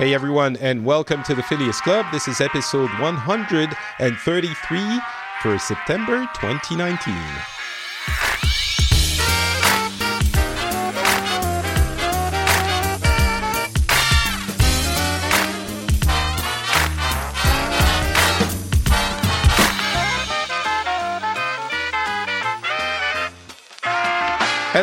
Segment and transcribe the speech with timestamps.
[0.00, 2.06] Hey everyone, and welcome to the Phileas Club.
[2.10, 5.00] This is episode 133
[5.42, 7.59] for September 2019.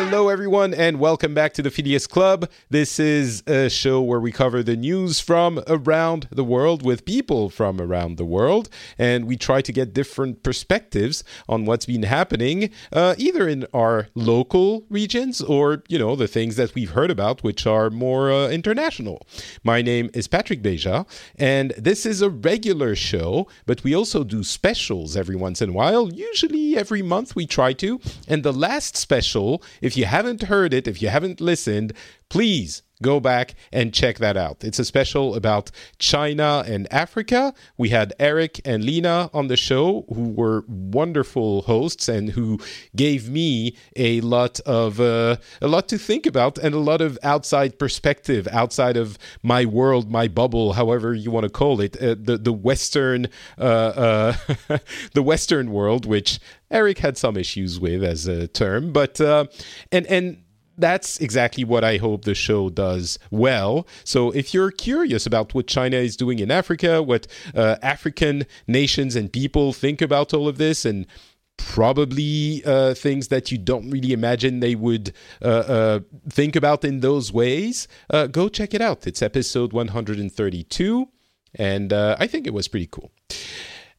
[0.00, 2.48] Hello, everyone, and welcome back to the Phileas Club.
[2.70, 7.50] This is a show where we cover the news from around the world with people
[7.50, 12.70] from around the world, and we try to get different perspectives on what's been happening,
[12.92, 17.42] uh, either in our local regions or, you know, the things that we've heard about,
[17.42, 19.26] which are more uh, international.
[19.64, 24.44] My name is Patrick Beja, and this is a regular show, but we also do
[24.44, 26.08] specials every once in a while.
[26.12, 30.86] Usually every month we try to, and the last special if you haven't heard it,
[30.86, 31.94] if you haven't listened,
[32.28, 34.64] please go back and check that out.
[34.64, 37.54] It's a special about China and Africa.
[37.76, 42.58] We had Eric and Lena on the show, who were wonderful hosts and who
[42.96, 47.18] gave me a lot of uh, a lot to think about and a lot of
[47.22, 52.16] outside perspective, outside of my world, my bubble, however you want to call it, uh,
[52.20, 53.28] the the Western
[53.58, 54.34] uh,
[54.68, 54.78] uh
[55.14, 59.46] the Western world, which Eric had some issues with as a term, but uh,
[59.90, 60.42] and and
[60.78, 63.86] that's exactly what I hope the show does well.
[64.04, 69.16] So, if you're curious about what China is doing in Africa, what uh, African nations
[69.16, 71.06] and people think about all of this, and
[71.56, 77.00] probably uh, things that you don't really imagine they would uh, uh think about in
[77.00, 79.06] those ways, uh, go check it out.
[79.06, 81.08] It's episode 132,
[81.56, 83.10] and uh, I think it was pretty cool.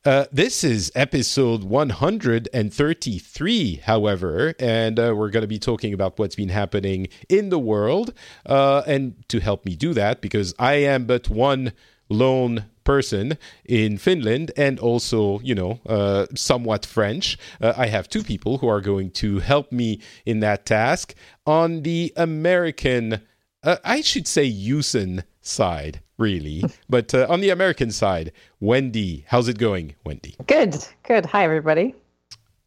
[0.10, 6.34] Uh, this is episode 133, however, and uh, we're going to be talking about what's
[6.34, 8.12] been happening in the world.
[8.44, 11.74] Uh, and to help me do that, because I am but one
[12.10, 17.38] lone person in Finland and also, you know, uh, somewhat French.
[17.62, 21.14] Uh, I have two people who are going to help me in that task
[21.46, 23.22] on the American,
[23.62, 26.64] uh, I should say, USEN side really.
[26.90, 30.36] but uh, on the American side, Wendy, how's it going, Wendy?
[30.46, 31.26] Good, good.
[31.26, 31.96] Hi, everybody.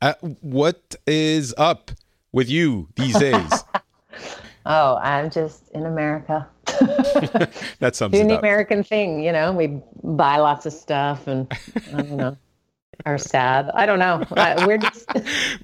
[0.01, 1.93] Uh, what is up
[2.33, 3.65] with you these days?
[4.67, 6.49] oh, I'm just in America.
[7.79, 9.53] that sums Doing the American thing, you know.
[9.53, 11.47] We buy lots of stuff, and
[11.93, 12.37] I don't know
[13.07, 13.71] are sad.
[13.75, 14.25] I don't know.
[14.37, 15.09] Uh, we're just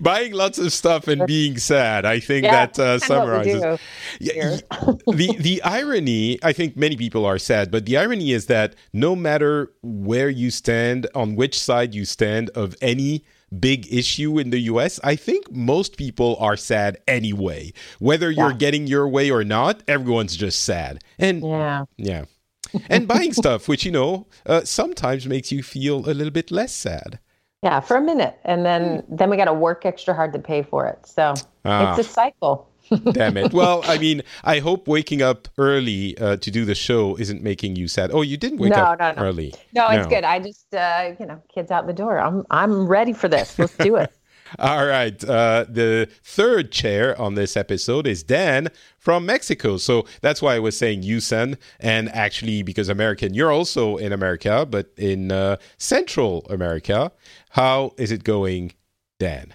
[0.00, 2.04] buying lots of stuff and being sad.
[2.04, 3.80] I think yeah, that uh, summarizes.
[4.20, 4.58] Yeah,
[5.06, 6.38] the the irony.
[6.42, 10.50] I think many people are sad, but the irony is that no matter where you
[10.50, 13.24] stand, on which side you stand of any
[13.60, 17.72] big issue in the US, I think most people are sad anyway.
[17.98, 18.56] Whether you're yeah.
[18.56, 21.02] getting your way or not, everyone's just sad.
[21.18, 21.84] And yeah.
[21.96, 22.24] Yeah.
[22.88, 26.72] and buying stuff, which you know uh, sometimes makes you feel a little bit less
[26.72, 27.18] sad.
[27.62, 30.62] Yeah, for a minute, and then then we got to work extra hard to pay
[30.62, 31.04] for it.
[31.06, 31.34] So
[31.64, 31.90] ah.
[31.90, 32.68] it's a cycle.
[33.12, 33.52] Damn it.
[33.52, 37.76] Well, I mean, I hope waking up early uh, to do the show isn't making
[37.76, 38.10] you sad.
[38.12, 39.22] Oh, you didn't wake no, up no, no.
[39.22, 39.54] early.
[39.74, 40.24] No, it's good.
[40.24, 42.18] I just, uh, you know, kids out the door.
[42.18, 43.58] I'm, I'm ready for this.
[43.58, 44.10] Let's do it.
[44.58, 45.22] All right.
[45.24, 49.76] Uh, the third chair on this episode is Dan from Mexico.
[49.76, 51.56] So that's why I was saying USEN.
[51.80, 57.12] And actually, because American, you're also in America, but in uh, Central America.
[57.50, 58.72] How is it going,
[59.18, 59.54] Dan?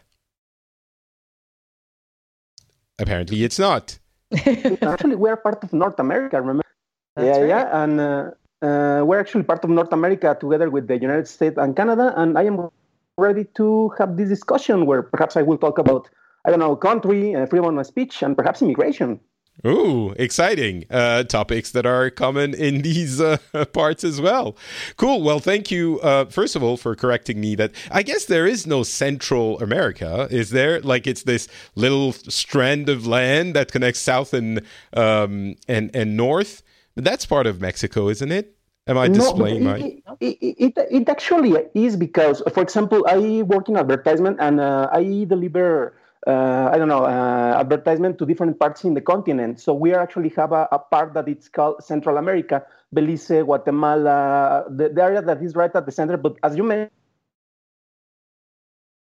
[3.00, 4.00] Apparently, it's not.
[4.32, 6.64] actually, we're part of North America, remember?
[7.16, 7.50] That's yeah, right.
[7.50, 7.84] yeah.
[7.84, 8.32] And uh,
[8.66, 12.14] uh, we're actually part of North America together with the United States and Canada.
[12.16, 12.70] And I am
[13.18, 16.10] ready to have this discussion where perhaps I will talk about,
[16.46, 19.20] I don't know, country, uh, freedom of speech, and perhaps immigration.
[19.68, 23.38] Ooh, exciting uh, topics that are common in these uh,
[23.72, 24.58] parts as well.
[24.98, 25.22] Cool.
[25.22, 28.66] Well, thank you, uh, first of all, for correcting me that I guess there is
[28.66, 30.82] no Central America, is there?
[30.82, 34.62] Like it's this little strand of land that connects South and
[34.94, 36.64] um, and and North.
[36.96, 38.53] That's part of Mexico, isn't it?
[38.86, 40.16] Am I displaying no, it, my?
[40.20, 45.24] It, it, it, actually is because, for example, I work in advertisement and uh, I
[45.24, 45.96] deliver,
[46.28, 49.62] uh, I don't know, uh, advertisement to different parts in the continent.
[49.62, 54.90] So we actually have a, a part that it's called Central America, Belize, Guatemala, the,
[54.90, 56.18] the, area that is right at the center.
[56.18, 56.92] But as you mentioned,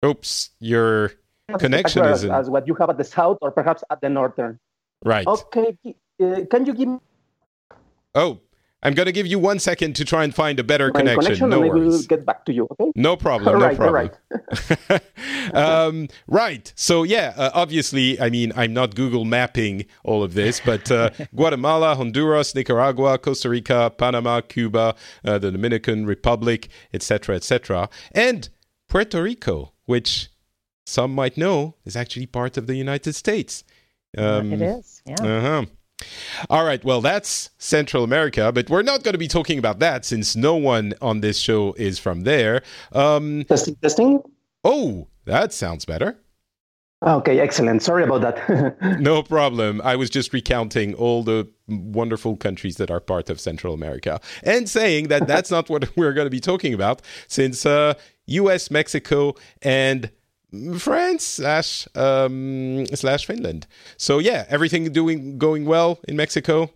[0.05, 1.13] oops, your
[1.57, 4.59] connection is as, as what you have at the south or perhaps at the northern.
[5.03, 5.25] Right.
[5.25, 5.75] Okay.
[6.21, 6.89] Uh, can you give?
[6.89, 6.99] Me...
[8.13, 8.39] Oh,
[8.83, 11.21] I'm going to give you one second to try and find a better My connection.
[11.23, 12.05] connection, No and I will worries.
[12.07, 12.67] get back to you.
[12.71, 12.91] Okay.
[12.95, 13.47] No problem.
[13.55, 14.09] All no right, problem.
[14.89, 15.01] right.
[15.53, 16.71] um, right.
[16.75, 21.09] So yeah, uh, obviously, I mean, I'm not Google mapping all of this, but uh,
[21.35, 24.95] Guatemala, Honduras, Nicaragua, Costa Rica, Panama, Cuba,
[25.25, 28.49] uh, the Dominican Republic, etc., etc., and
[28.89, 30.29] Puerto Rico, which
[30.85, 33.63] some might know is actually part of the United States.
[34.17, 35.01] Um, it is.
[35.07, 35.15] Yeah.
[35.23, 35.65] uh huh.
[36.49, 36.83] All right.
[36.83, 40.55] Well, that's Central America, but we're not going to be talking about that since no
[40.55, 42.61] one on this show is from there.
[42.91, 44.21] Um, Testing, testing.
[44.63, 46.17] oh, that sounds better.
[47.05, 47.83] Okay, excellent.
[47.83, 48.77] Sorry about that.
[49.01, 49.81] No problem.
[49.83, 54.69] I was just recounting all the wonderful countries that are part of Central America and
[54.69, 57.95] saying that that's not what we're going to be talking about since uh,
[58.27, 60.11] US, Mexico, and
[60.77, 63.67] France slash um, slash Finland.
[63.97, 66.69] So yeah, everything doing going well in Mexico.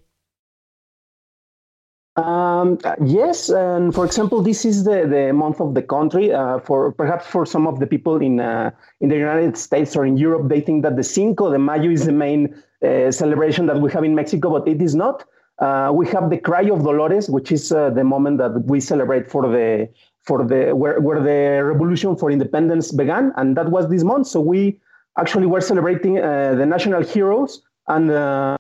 [2.18, 6.34] Um, yes, and for example, this is the, the month of the country.
[6.34, 8.72] Uh, for perhaps for some of the people in uh,
[9.02, 12.06] in the United States or in Europe, they think that the Cinco de Mayo is
[12.06, 15.26] the main uh, celebration that we have in Mexico, but it is not.
[15.60, 19.30] Uh, we have the Cry of Dolores, which is uh, the moment that we celebrate
[19.30, 19.90] for the
[20.28, 24.28] for the where, where the revolution for independence began, and that was this month.
[24.28, 24.80] So we
[25.18, 28.12] actually were celebrating uh, the national heroes and.
[28.12, 28.58] Uh,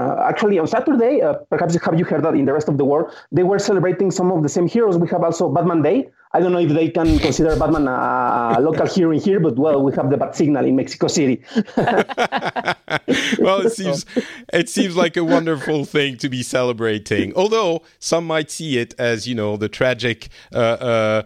[0.00, 2.84] uh, actually, on Saturday, uh, perhaps have you heard that in the rest of the
[2.84, 4.96] world, they were celebrating some of the same heroes.
[4.96, 6.08] We have also Batman Day.
[6.32, 9.82] I don't know if they can consider Batman a, local hero in here, but well,
[9.82, 11.42] we have the Bat Signal in Mexico City.
[13.38, 14.06] well, it seems
[14.52, 17.34] it seems like a wonderful thing to be celebrating.
[17.34, 20.28] Although some might see it as you know the tragic.
[20.52, 21.22] Uh, uh,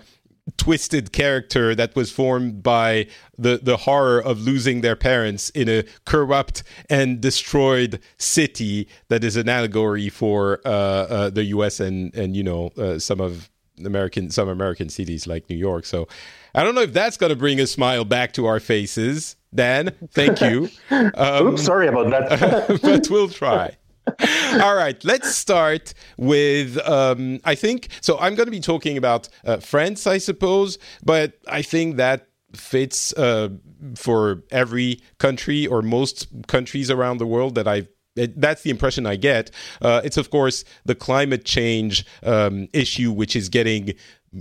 [0.56, 3.06] twisted character that was formed by
[3.38, 9.37] the the horror of losing their parents in a corrupt and destroyed city that is
[9.37, 11.81] an allegory for uh, uh, the U.S.
[11.81, 13.50] and and you know uh, some of
[13.85, 15.87] American some American cities like New York.
[15.87, 16.08] So
[16.55, 19.37] I don't know if that's going to bring a smile back to our faces.
[19.55, 20.69] Dan, thank you.
[20.91, 21.12] Um,
[21.49, 22.81] Oops, sorry about that.
[22.82, 23.76] but we'll try.
[24.61, 26.79] All right, let's start with.
[26.87, 28.19] Um, I think so.
[28.19, 33.12] I'm going to be talking about uh, France, I suppose, but I think that fits
[33.15, 33.49] uh,
[33.97, 39.06] for every country or most countries around the world that I've it, that's the impression
[39.06, 39.51] I get.
[39.83, 43.95] Uh, it's of course the climate change um, issue, which is getting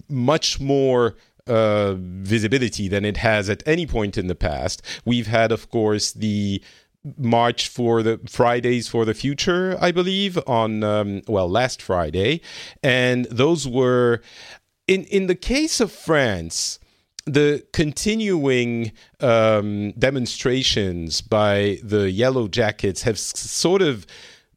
[0.09, 1.15] much more
[1.47, 4.81] uh, visibility than it has at any point in the past.
[5.05, 6.63] We've had, of course, the
[7.17, 12.41] March for the Fridays for the Future, I believe, on um, well last Friday,
[12.81, 14.21] and those were
[14.87, 16.79] in in the case of France
[17.25, 18.91] the continuing
[19.21, 24.05] um, demonstrations by the Yellow Jackets have s- sort of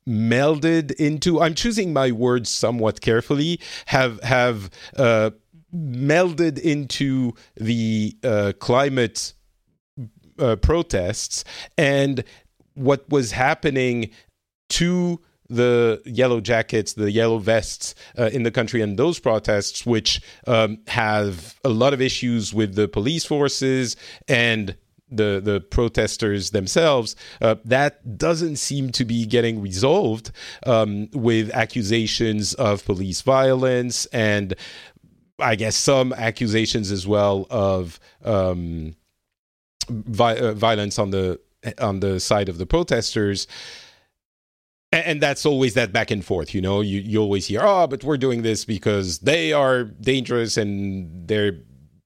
[0.09, 1.41] melded into.
[1.41, 3.61] I'm choosing my words somewhat carefully.
[3.87, 5.31] Have have uh,
[5.75, 9.35] melded into the uh, climate
[10.39, 11.45] uh, protests
[11.77, 12.25] and
[12.75, 14.11] what was happening
[14.69, 20.21] to the yellow jackets, the yellow vests uh, in the country, and those protests, which
[20.47, 23.97] um, have a lot of issues with the police forces
[24.29, 24.77] and
[25.09, 30.33] the the protesters themselves, uh, that doesn't seem to be getting resolved
[30.67, 34.55] um, with accusations of police violence and
[35.39, 38.97] I guess some accusations as well of um,
[39.89, 41.41] vi- uh, violence on the
[41.79, 43.47] on the side of the protesters.
[44.93, 46.81] And that's always that back and forth you know?
[46.81, 51.59] You, you always hear oh but we're doing this because they are dangerous and they're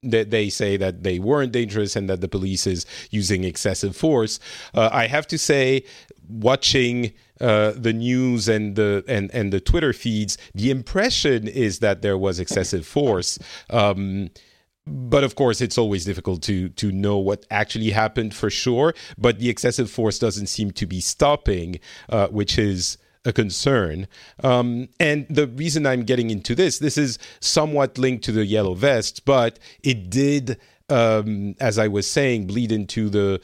[0.02, 4.40] they, they say that they weren't dangerous and that the police is using excessive force.
[4.74, 5.84] Uh, i have to say
[6.28, 12.02] watching uh, the news and the and and the twitter feeds the impression is that
[12.02, 13.38] there was excessive force.
[13.68, 14.30] Um,
[14.90, 18.94] but of course it's always difficult to to know what actually happened for sure.
[19.16, 24.08] But the excessive force doesn't seem to be stopping uh, which is a concern.
[24.42, 28.74] Um, and the reason i'm getting into this this is somewhat linked to the yellow
[28.74, 33.40] vest but it did um, as i was saying bleed into the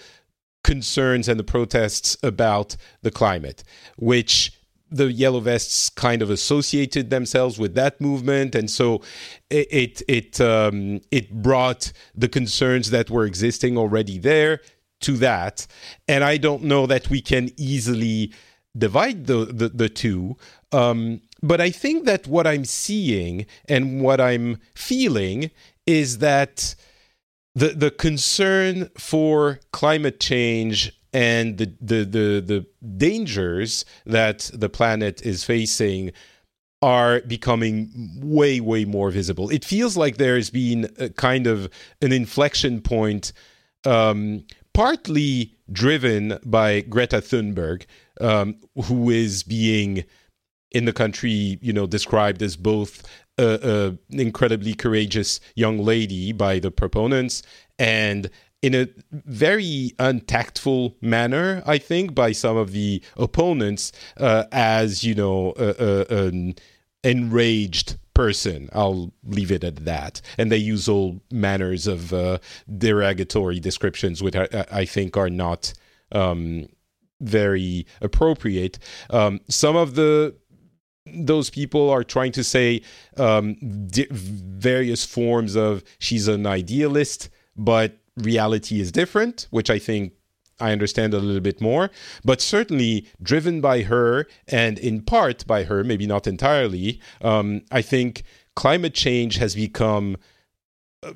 [0.65, 3.63] concerns and the protests about the climate
[3.97, 4.53] which
[4.91, 8.55] the yellow vests kind of associated themselves with that movement.
[8.55, 9.03] And so
[9.51, 14.61] it it um, it brought the concerns that were existing already there
[15.01, 15.67] to that.
[16.09, 18.33] And i don't know that we can easily
[18.77, 20.37] divide the the, the two.
[20.73, 25.51] Um, but i think that what i'm seeing and what i'm feeling
[25.87, 26.75] is that
[27.55, 35.23] the the concern for climate change and the, the the the dangers that the planet
[35.23, 36.13] is facing
[36.83, 39.51] are becoming way way more visible.
[39.51, 41.71] It feels like there's been a kind of
[42.03, 43.33] an inflection point,
[43.85, 44.45] um,
[44.75, 47.87] partly driven by Greta Thunberg,
[48.21, 50.05] um, who is being
[50.73, 53.03] in the country, you know, described as both
[53.39, 57.43] an incredibly courageous young lady by the proponents
[57.79, 58.31] and
[58.63, 65.15] in a very untactful manner, I think, by some of the opponents, uh, as you
[65.15, 66.55] know, uh, uh, an
[67.05, 68.69] enraged person.
[68.73, 70.23] I'll leave it at that.
[70.39, 72.39] And they use all manners of uh,
[72.79, 75.75] derogatory descriptions, which I, I, think are not
[76.13, 76.67] um,
[77.21, 78.79] very appropriate.
[79.11, 80.35] Um, some of the
[81.15, 82.83] those people are trying to say
[83.17, 83.55] um,
[83.87, 90.13] di- various forms of she's an idealist, but reality is different, which I think
[90.59, 91.91] I understand a little bit more,
[92.25, 97.01] but certainly driven by her and in part by her, maybe not entirely.
[97.21, 98.23] Um, I think
[98.55, 100.17] climate change has become
[101.03, 101.13] uh,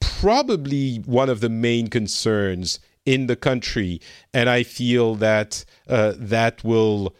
[0.00, 4.00] probably one of the main concerns in the country,
[4.32, 7.16] and I feel that uh, that will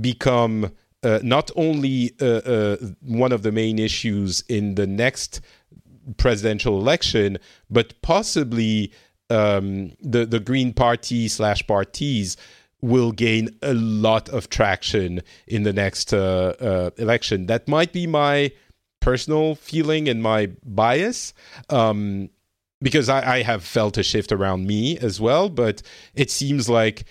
[0.00, 0.70] become
[1.02, 5.40] uh, not only uh, uh, one of the main issues in the next
[6.16, 7.38] presidential election,
[7.70, 8.92] but possibly
[9.30, 12.36] um, the the Green Party slash parties
[12.80, 17.46] will gain a lot of traction in the next uh, uh, election.
[17.46, 18.52] That might be my
[19.00, 21.34] personal feeling and my bias.
[21.70, 22.30] Um,
[22.80, 25.82] because I, I have felt a shift around me as well, but
[26.14, 27.04] it seems like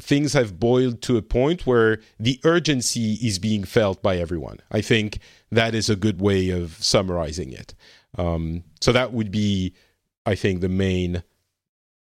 [0.00, 4.58] things have boiled to a point where the urgency is being felt by everyone.
[4.70, 5.18] I think
[5.50, 7.74] that is a good way of summarizing it.
[8.16, 9.74] Um, so that would be,
[10.26, 11.22] I think, the main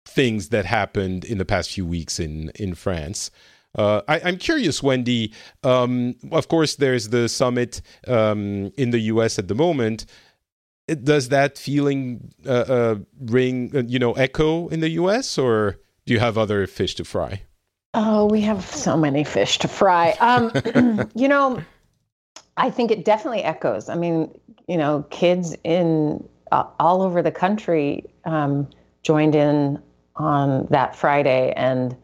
[0.06, 3.30] things that happened in the past few weeks in in France.
[3.76, 5.32] Uh, I, am curious, Wendy.
[5.62, 9.38] Um, of course, there's the summit um, in the U.S.
[9.38, 10.06] at the moment.
[10.88, 15.38] Does that feeling uh, uh, ring, uh, you know, echo in the U.S.
[15.38, 17.42] or do you have other fish to fry?
[17.94, 20.16] Oh, we have so many fish to fry.
[20.18, 20.50] Um,
[21.14, 21.62] you know,
[22.56, 23.88] I think it definitely echoes.
[23.88, 24.36] I mean,
[24.70, 26.22] you know, kids in
[26.52, 28.68] uh, all over the country um,
[29.02, 29.82] joined in
[30.14, 31.96] on that Friday, and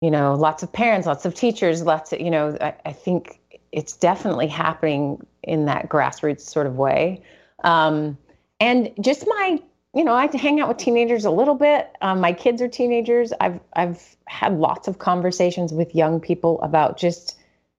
[0.00, 3.40] you know, lots of parents, lots of teachers, lots of you know, I, I think
[3.72, 7.22] it's definitely happening in that grassroots sort of way.
[7.62, 8.16] Um,
[8.58, 9.60] and just my,
[9.94, 11.90] you know, I hang out with teenagers a little bit.
[12.00, 13.34] Um, my kids are teenagers.
[13.38, 17.36] I've I've had lots of conversations with young people about just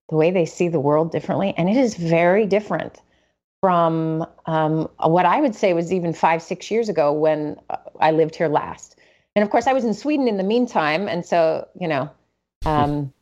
[0.10, 3.02] the way they see the world differently, and it is very different
[3.64, 8.12] from um, what I would say was even five, six years ago when uh, I
[8.12, 8.98] lived here last.
[9.38, 12.10] And of course, I was in Sweden in the meantime, and so you know,
[12.66, 13.14] um,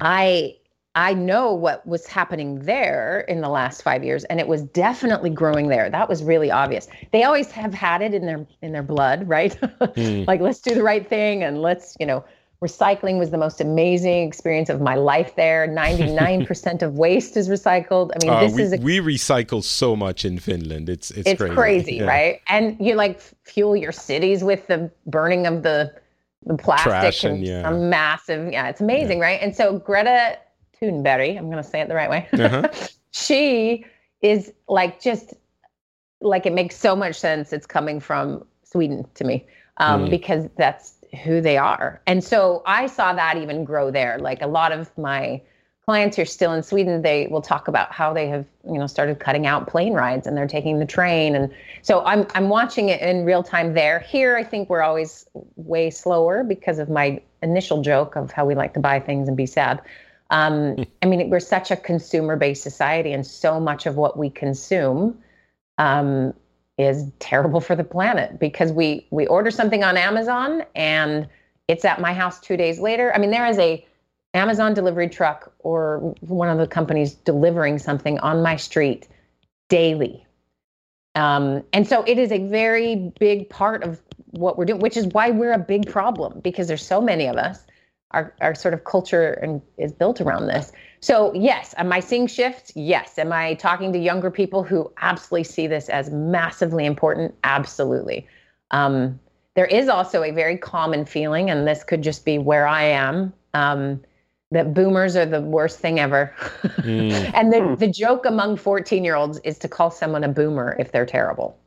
[0.00, 0.56] I
[0.94, 5.28] I know what was happening there in the last five years, and it was definitely
[5.28, 5.90] growing there.
[5.90, 6.88] That was really obvious.
[7.10, 9.52] They always have had it in their in their blood, right?
[9.60, 10.26] mm.
[10.26, 12.24] like let's do the right thing and let's you know
[12.62, 18.10] recycling was the most amazing experience of my life there 99% of waste is recycled
[18.14, 21.28] i mean uh, this we, is a, we recycle so much in finland it's it's,
[21.28, 22.04] it's crazy, crazy yeah.
[22.04, 25.92] right and you like fuel your cities with the burning of the
[26.46, 27.68] the plastic Trash and, yeah.
[27.68, 29.24] a massive yeah it's amazing yeah.
[29.24, 30.38] right and so greta
[30.80, 32.68] thunberg i'm going to say it the right way uh-huh.
[33.10, 33.84] she
[34.22, 35.34] is like just
[36.20, 39.44] like it makes so much sense it's coming from sweden to me
[39.78, 40.10] um, mm.
[40.10, 42.00] because that's who they are.
[42.06, 44.18] And so I saw that even grow there.
[44.18, 45.42] Like a lot of my
[45.84, 48.86] clients who are still in Sweden, they will talk about how they have, you know,
[48.86, 51.34] started cutting out plane rides and they're taking the train.
[51.34, 51.52] And
[51.82, 53.98] so I'm I'm watching it in real time there.
[54.00, 55.26] Here, I think we're always
[55.56, 59.36] way slower because of my initial joke of how we like to buy things and
[59.36, 59.82] be sad.
[60.30, 65.18] Um, I mean, we're such a consumer-based society, and so much of what we consume
[65.78, 66.32] um,
[66.82, 71.28] is terrible for the planet because we we order something on Amazon and
[71.68, 73.12] it's at my house 2 days later.
[73.14, 73.86] I mean there is a
[74.34, 79.08] Amazon delivery truck or one of the companies delivering something on my street
[79.68, 80.26] daily.
[81.14, 85.06] Um, and so it is a very big part of what we're doing, which is
[85.08, 87.66] why we're a big problem because there's so many of us.
[88.12, 90.70] Our, our sort of culture and is built around this.
[91.02, 92.72] So, yes, am I seeing shifts?
[92.76, 93.18] Yes.
[93.18, 97.34] Am I talking to younger people who absolutely see this as massively important?
[97.42, 98.26] Absolutely.
[98.70, 99.18] Um,
[99.54, 103.32] there is also a very common feeling, and this could just be where I am,
[103.52, 104.00] um,
[104.52, 106.32] that boomers are the worst thing ever.
[106.62, 107.32] Mm.
[107.34, 110.92] and the, the joke among 14 year olds is to call someone a boomer if
[110.92, 111.58] they're terrible.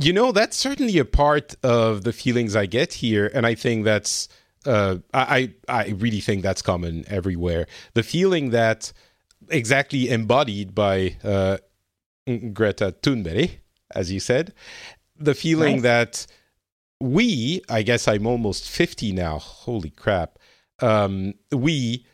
[0.00, 3.28] You know, that's certainly a part of the feelings I get here.
[3.34, 4.28] And I think that's
[4.66, 7.66] uh, I I really think that's common everywhere.
[7.94, 8.92] The feeling that
[9.48, 11.58] exactly embodied by uh,
[12.52, 13.50] Greta Thunberg,
[13.94, 14.54] as you said,
[15.18, 15.82] the feeling nice.
[15.82, 16.26] that
[17.00, 19.38] we, I guess I'm almost 50 now.
[19.38, 20.38] Holy crap.
[20.80, 22.06] Um, we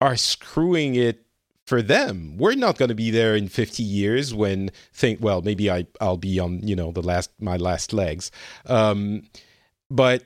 [0.00, 1.24] are screwing it
[1.66, 2.36] for them.
[2.36, 6.16] We're not going to be there in 50 years when think well, maybe I I'll
[6.16, 8.30] be on, you know, the last my last legs.
[8.66, 9.22] Um,
[9.90, 10.24] but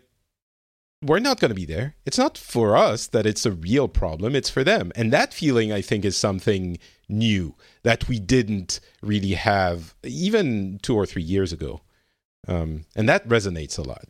[1.04, 1.94] we're not going to be there.
[2.06, 4.92] It's not for us that it's a real problem, it's for them.
[4.96, 10.94] And that feeling I think is something new that we didn't really have even 2
[10.94, 11.82] or 3 years ago.
[12.48, 14.04] Um, and that resonates a lot.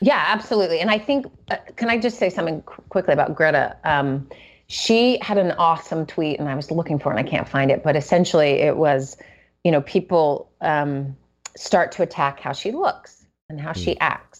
[0.00, 0.80] Yeah, absolutely.
[0.80, 3.76] And I think, uh, can I just say something qu- quickly about Greta?
[3.84, 4.28] Um,
[4.66, 7.70] she had an awesome tweet, and I was looking for it and I can't find
[7.70, 9.16] it, but essentially it was,
[9.64, 11.16] you know, people um,
[11.56, 13.84] start to attack how she looks and how mm.
[13.84, 14.31] she acts.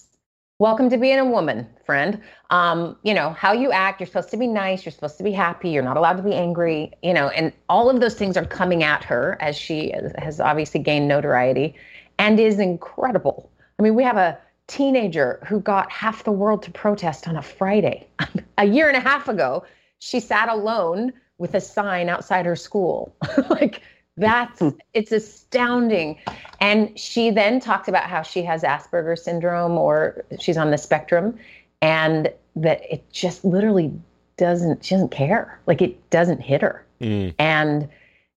[0.62, 2.22] Welcome to being a woman, friend.
[2.50, 5.32] Um, you know, how you act, you're supposed to be nice, you're supposed to be
[5.32, 8.44] happy, you're not allowed to be angry, you know, and all of those things are
[8.44, 11.74] coming at her as she has obviously gained notoriety
[12.20, 13.50] and is incredible.
[13.80, 14.38] I mean, we have a
[14.68, 18.06] teenager who got half the world to protest on a Friday.
[18.58, 19.64] a year and a half ago,
[19.98, 23.16] she sat alone with a sign outside her school.
[23.50, 23.82] like
[24.16, 24.70] that's hmm.
[24.92, 26.18] it's astounding.
[26.60, 31.38] And she then talked about how she has Asperger's syndrome or she's on the spectrum
[31.80, 33.92] and that it just literally
[34.36, 35.60] doesn't she doesn't care.
[35.66, 36.84] Like it doesn't hit her.
[37.00, 37.34] Mm.
[37.38, 37.88] And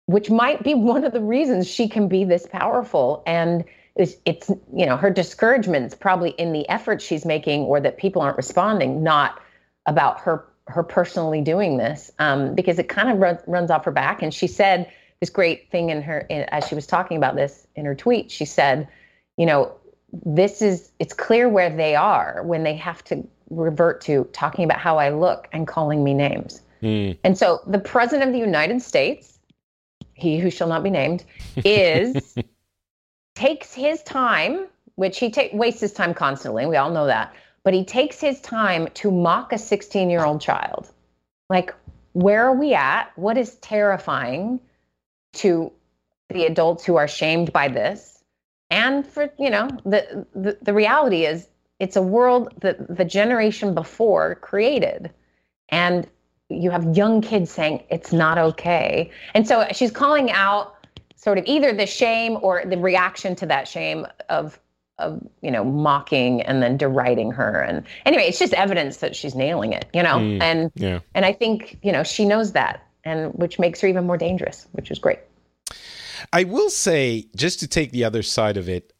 [0.05, 3.63] which might be one of the reasons she can be this powerful and
[3.95, 8.21] it's, it's you know her discouragement's probably in the effort she's making or that people
[8.21, 9.41] aren't responding not
[9.85, 13.91] about her her personally doing this um, because it kind of run, runs off her
[13.91, 17.35] back and she said this great thing in her in, as she was talking about
[17.35, 18.87] this in her tweet she said
[19.37, 19.71] you know
[20.23, 24.79] this is it's clear where they are when they have to revert to talking about
[24.79, 27.17] how i look and calling me names mm.
[27.23, 29.35] and so the president of the united states
[30.15, 31.23] he who shall not be named
[31.57, 32.35] is
[33.35, 36.65] takes his time, which he ta- wastes his time constantly.
[36.65, 37.35] We all know that.
[37.63, 40.89] But he takes his time to mock a 16 year old child.
[41.49, 41.75] Like,
[42.13, 43.11] where are we at?
[43.15, 44.59] What is terrifying
[45.35, 45.71] to
[46.29, 48.23] the adults who are shamed by this?
[48.69, 51.47] And for, you know, the, the, the reality is
[51.79, 55.11] it's a world that the generation before created.
[55.69, 56.07] And
[56.49, 59.11] you have young kids saying it's not okay.
[59.33, 60.75] And so she's calling out
[61.15, 64.59] sort of either the shame or the reaction to that shame of
[64.97, 69.35] of you know mocking and then deriding her and anyway it's just evidence that she's
[69.35, 70.99] nailing it you know mm, and yeah.
[71.13, 74.67] and i think you know she knows that and which makes her even more dangerous
[74.73, 75.19] which is great
[76.33, 78.91] i will say just to take the other side of it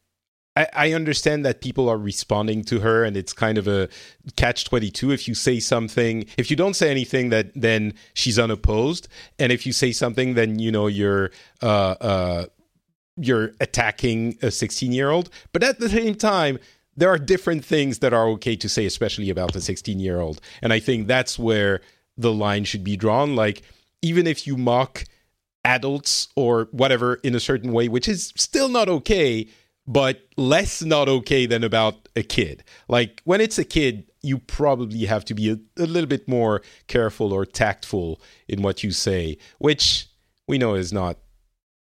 [0.55, 3.89] I, I understand that people are responding to her, and it's kind of a
[4.35, 5.11] catch twenty two.
[5.11, 9.07] If you say something, if you don't say anything, that then she's unopposed,
[9.39, 12.45] and if you say something, then you know you're uh, uh,
[13.17, 15.29] you're attacking a sixteen year old.
[15.51, 16.59] But at the same time,
[16.95, 20.39] there are different things that are okay to say, especially about a sixteen year old,
[20.61, 21.81] and I think that's where
[22.17, 23.35] the line should be drawn.
[23.35, 23.61] Like
[24.05, 25.03] even if you mock
[25.63, 29.47] adults or whatever in a certain way, which is still not okay
[29.87, 32.63] but less not okay than about a kid.
[32.87, 36.61] Like when it's a kid, you probably have to be a, a, little bit more
[36.87, 40.07] careful or tactful in what you say, which
[40.47, 41.17] we know is not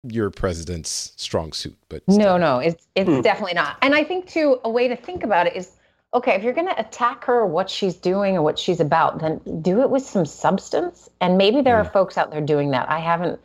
[0.02, 1.76] your president's strong suit.
[1.88, 2.18] But still.
[2.18, 3.22] no, no, it's it's mm.
[3.22, 3.76] definitely not.
[3.82, 5.75] And I think too, a way to think about it is.
[6.14, 9.20] Okay, if you're going to attack her or what she's doing or what she's about,
[9.20, 11.08] then do it with some substance.
[11.20, 11.80] And maybe there mm.
[11.80, 11.92] are hmm.
[11.92, 12.88] folks out there doing that.
[12.88, 13.40] I haven't,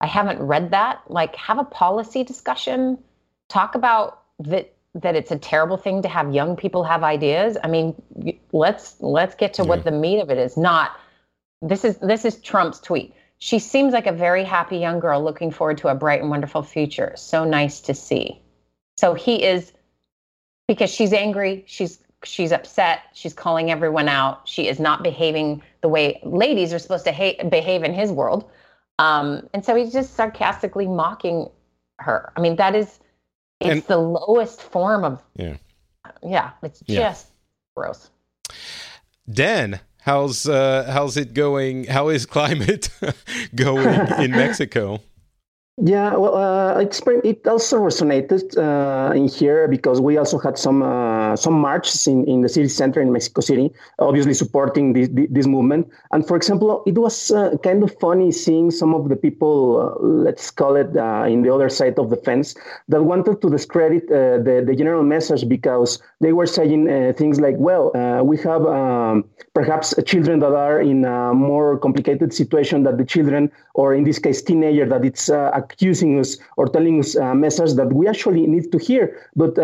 [0.00, 1.02] I haven't read that.
[1.08, 2.98] Like, have a policy discussion
[3.48, 7.56] talk about that that it's a terrible thing to have young people have ideas.
[7.62, 8.00] I mean,
[8.52, 9.68] let's let's get to yeah.
[9.68, 10.56] what the meat of it is.
[10.56, 10.92] Not
[11.60, 13.14] this is this is Trump's tweet.
[13.38, 16.62] She seems like a very happy young girl looking forward to a bright and wonderful
[16.62, 17.12] future.
[17.16, 18.40] So nice to see.
[18.96, 19.72] So he is
[20.66, 24.48] because she's angry, she's she's upset, she's calling everyone out.
[24.48, 28.50] She is not behaving the way ladies are supposed to ha- behave in his world.
[28.98, 31.48] Um, and so he's just sarcastically mocking
[31.98, 32.32] her.
[32.36, 33.00] I mean, that is
[33.60, 35.56] it's and, the lowest form of yeah.
[36.22, 37.14] Yeah, it's just yeah.
[37.76, 38.10] gross.
[39.30, 41.84] Dan, how's uh how's it going?
[41.84, 42.88] How is climate
[43.54, 43.88] going
[44.20, 45.00] in Mexico?
[45.76, 46.78] Yeah, well, uh,
[47.24, 50.82] it also resonated uh, in here because we also had some
[51.34, 55.46] uh, some marches in, in the city center in Mexico City, obviously supporting this, this
[55.46, 55.90] movement.
[56.12, 60.06] And for example, it was uh, kind of funny seeing some of the people, uh,
[60.06, 62.54] let's call it uh, in the other side of the fence,
[62.88, 67.56] that wanted to discredit uh, the, the general message because they were saying things like,
[67.58, 67.90] well,
[68.24, 73.50] we have um, perhaps children that are in a more complicated situation than the children,
[73.74, 77.92] or in this case, teenager that it's accusing us or telling us a message that
[77.92, 79.04] we actually need to hear.
[79.36, 79.54] But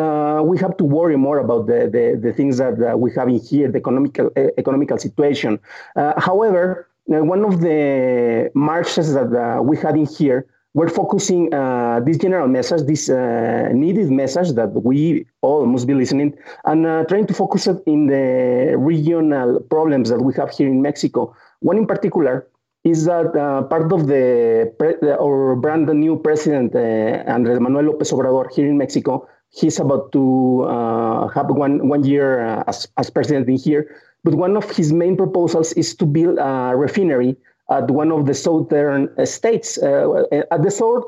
[0.45, 3.41] we have to worry more about the, the, the things that uh, we have in
[3.41, 5.59] here, the economical, uh, economical situation.
[5.97, 11.53] Uh, however, uh, one of the marches that uh, we had in here we're focusing
[11.53, 16.87] uh, this general message, this uh, needed message that we all must be listening, and
[16.87, 21.35] uh, trying to focus it in the regional problems that we have here in Mexico.
[21.59, 22.47] One in particular
[22.85, 23.33] is that
[23.69, 29.27] part of the pre- our brand new president, Andrés Manuel López Obrador, here in Mexico,
[29.51, 33.95] he's about to uh, have one one year uh, as, as president in here.
[34.25, 37.37] But one of his main proposals is to build a refinery
[37.71, 39.79] at one of the southern states.
[39.79, 41.05] Uh, at the south,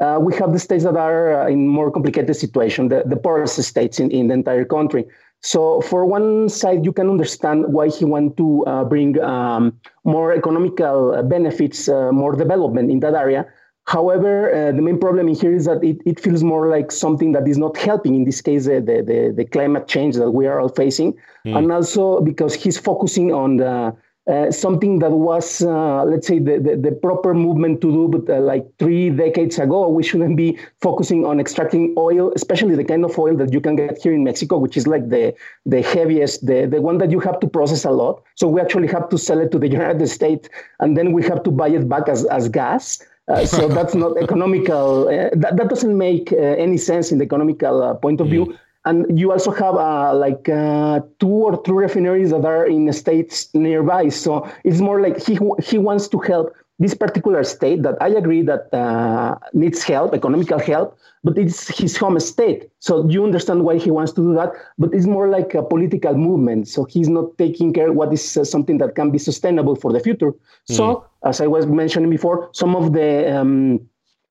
[0.00, 3.62] uh, we have the states that are uh, in more complicated situation, the, the poorest
[3.62, 5.04] states in, in the entire country.
[5.42, 10.32] So for one side, you can understand why he want to uh, bring um, more
[10.32, 13.46] economical benefits, uh, more development in that area.
[13.86, 17.46] However, uh, the main problem here is that it, it feels more like something that
[17.46, 20.68] is not helping, in this case, the, the, the climate change that we are all
[20.68, 21.14] facing.
[21.46, 21.56] Mm.
[21.56, 23.96] And also because he's focusing on the
[24.26, 28.28] uh, something that was, uh, let's say, the, the, the, proper movement to do, but
[28.28, 33.04] uh, like three decades ago, we shouldn't be focusing on extracting oil, especially the kind
[33.04, 35.32] of oil that you can get here in Mexico, which is like the,
[35.64, 38.20] the heaviest, the, the one that you have to process a lot.
[38.34, 40.48] So we actually have to sell it to the United States,
[40.80, 43.00] and then we have to buy it back as, as gas.
[43.28, 45.08] Uh, so that's not economical.
[45.08, 48.56] Uh, that, that doesn't make uh, any sense in the economical uh, point of view.
[48.86, 53.52] And you also have uh, like uh, two or three refineries that are in states
[53.52, 54.08] nearby.
[54.08, 58.42] So it's more like he he wants to help this particular state that I agree
[58.42, 62.68] that uh, needs help, economical help, but it's his home state.
[62.80, 66.14] So you understand why he wants to do that, but it's more like a political
[66.14, 66.68] movement.
[66.68, 70.00] So he's not taking care what is uh, something that can be sustainable for the
[70.00, 70.32] future.
[70.32, 70.76] Mm.
[70.76, 73.80] So as I was mentioning before, some of the um,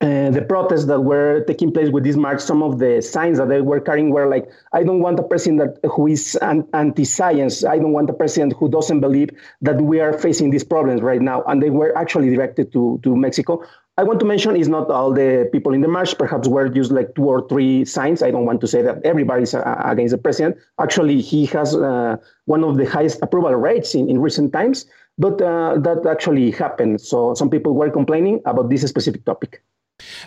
[0.02, 3.48] uh, the protests that were taking place with this march, some of the signs that
[3.48, 7.64] they were carrying were like, I don't want a president who is an- anti-science.
[7.64, 9.30] I don't want a president who doesn't believe
[9.62, 11.44] that we are facing these problems right now.
[11.44, 13.64] And they were actually directed to, to Mexico.
[13.98, 16.92] I want to mention is not all the people in the march, perhaps were just
[16.92, 18.22] like two or three signs.
[18.22, 20.58] I don't want to say that everybody's uh, against the president.
[20.78, 24.86] Actually, he has uh, one of the highest approval rates in, in recent times,
[25.18, 27.00] but uh, that actually happened.
[27.00, 29.64] So some people were complaining about this specific topic.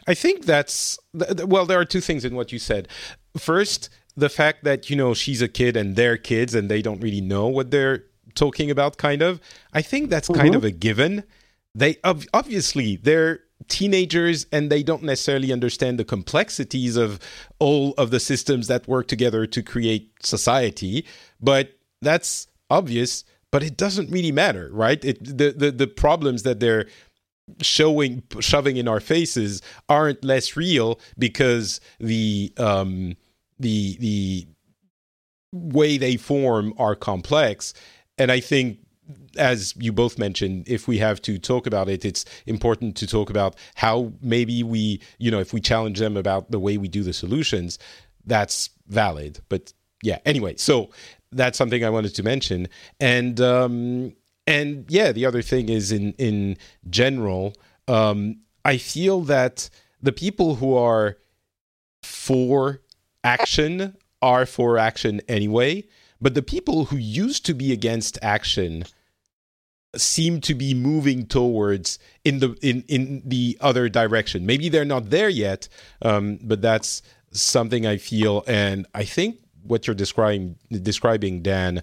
[0.06, 1.66] I think that's well.
[1.66, 2.88] There are two things in what you said.
[3.36, 7.00] First, the fact that you know she's a kid and they're kids and they don't
[7.00, 8.04] really know what they're
[8.34, 8.96] talking about.
[8.96, 9.40] Kind of.
[9.72, 10.40] I think that's mm-hmm.
[10.40, 11.24] kind of a given.
[11.74, 17.20] They obviously they're teenagers and they don't necessarily understand the complexities of
[17.58, 21.04] all of the systems that work together to create society.
[21.40, 23.24] But that's obvious.
[23.50, 25.02] But it doesn't really matter, right?
[25.02, 26.86] It, the, the the problems that they're
[27.62, 33.16] showing shoving in our faces aren't less real because the um
[33.58, 34.46] the the
[35.52, 37.74] way they form are complex.
[38.18, 38.78] And i think
[39.38, 43.30] as you both mentioned if we have to talk about it it's important to talk
[43.30, 47.02] about how maybe we you know if we challenge them about the way we do
[47.02, 47.78] the solutions
[48.26, 49.40] that's valid.
[49.48, 50.90] But yeah anyway so
[51.32, 52.68] that's something i wanted to mention.
[53.00, 54.12] And um
[54.48, 56.56] and yeah, the other thing is in in
[56.88, 57.52] general,
[57.86, 59.68] um, I feel that
[60.02, 61.18] the people who are
[62.02, 62.80] for
[63.22, 65.84] action are for action anyway,
[66.18, 68.84] but the people who used to be against action
[69.94, 74.46] seem to be moving towards in the in in the other direction.
[74.46, 75.68] Maybe they're not there yet,
[76.00, 81.82] um, but that's something I feel, and I think what you're describing describing Dan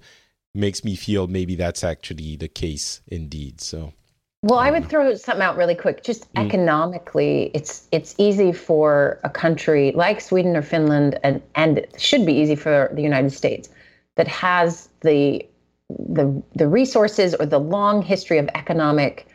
[0.56, 3.62] makes me feel maybe that's actually the case indeed.
[3.62, 3.94] So.
[4.42, 6.04] Well, I would throw something out really quick.
[6.04, 6.46] Just mm.
[6.46, 12.26] economically, it's it's easy for a country like Sweden or Finland, and and it should
[12.26, 13.70] be easy for the United States,
[14.18, 15.44] that has the
[15.90, 19.28] the the resources or the long history of economic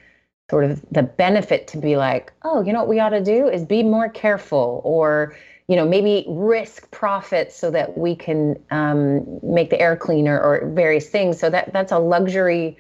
[0.49, 3.49] sort of the benefit to be like, oh, you know what we ought to do
[3.49, 5.35] is be more careful, or
[5.71, 10.69] you know, maybe risk profits so that we can um, make the air cleaner or
[10.75, 11.39] various things.
[11.39, 12.77] So that that's a luxury,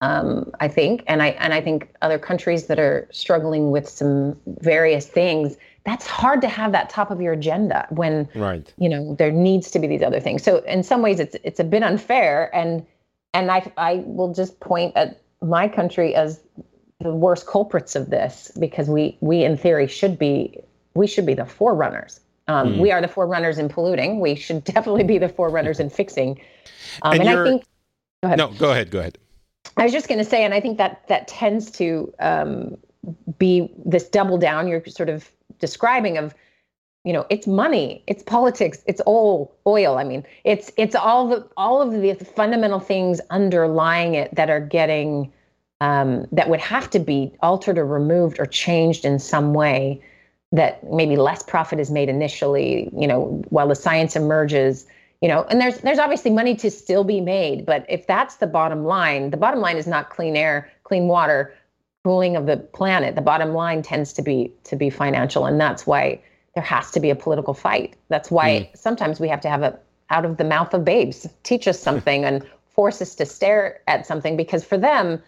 [0.00, 4.40] um, I think, and I and I think other countries that are struggling with some
[4.46, 8.72] various things that's hard to have that top of your agenda when right.
[8.78, 10.42] you know there needs to be these other things.
[10.42, 12.86] So in some ways, it's it's a bit unfair, and
[13.34, 16.40] and I I will just point at my country as
[16.98, 20.62] the worst culprits of this because we we in theory should be
[20.94, 22.20] we should be the forerunners.
[22.48, 22.78] Um, mm.
[22.78, 24.20] We are the forerunners in polluting.
[24.20, 26.40] We should definitely be the forerunners in fixing.
[27.02, 27.64] Um, and, and I think.
[28.22, 28.38] Go ahead.
[28.38, 28.90] No, go ahead.
[28.90, 29.18] Go ahead.
[29.76, 32.76] I was just going to say, and I think that that tends to um,
[33.38, 36.34] be this double down you're sort of describing of,
[37.04, 39.98] you know, it's money, it's politics, it's all oil.
[39.98, 44.60] I mean, it's it's all the all of the fundamental things underlying it that are
[44.60, 45.32] getting
[45.80, 50.00] um, that would have to be altered or removed or changed in some way
[50.52, 54.86] that maybe less profit is made initially, you know, while the science emerges,
[55.20, 58.46] you know, and there's there's obviously money to still be made, but if that's the
[58.46, 61.54] bottom line, the bottom line is not clean air, clean water,
[62.04, 63.14] cooling of the planet.
[63.14, 66.20] The bottom line tends to be to be financial, and that's why
[66.54, 67.94] there has to be a political fight.
[68.08, 68.76] That's why mm.
[68.76, 69.78] sometimes we have to have a
[70.10, 74.06] out of the mouth of babes teach us something and force us to stare at
[74.06, 75.22] something because for them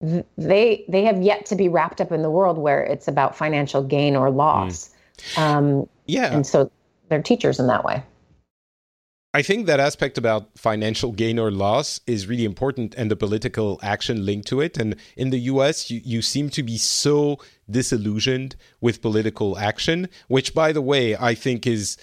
[0.00, 3.82] they they have yet to be wrapped up in the world where it's about financial
[3.82, 4.90] gain or loss.
[5.34, 5.38] Mm.
[5.38, 6.70] Um, yeah, and so
[7.08, 8.02] they're teachers in that way.
[9.32, 13.78] I think that aspect about financial gain or loss is really important and the political
[13.80, 14.76] action linked to it.
[14.76, 17.38] And in the US, you, you seem to be so
[17.70, 21.96] disillusioned with political action, which, by the way, I think is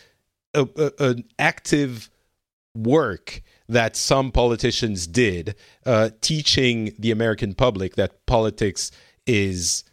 [0.54, 2.10] a, a, an active
[2.74, 8.92] work that some politicians did, uh, teaching the American public that politics
[9.26, 9.84] is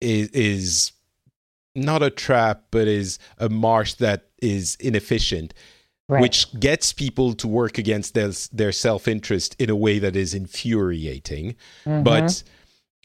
[0.00, 0.92] is is
[1.74, 5.54] not a trap, but is a marsh that is inefficient,
[6.08, 6.20] right.
[6.20, 10.34] which gets people to work against their, their self interest in a way that is
[10.34, 11.54] infuriating.
[11.84, 12.02] Mm-hmm.
[12.02, 12.42] But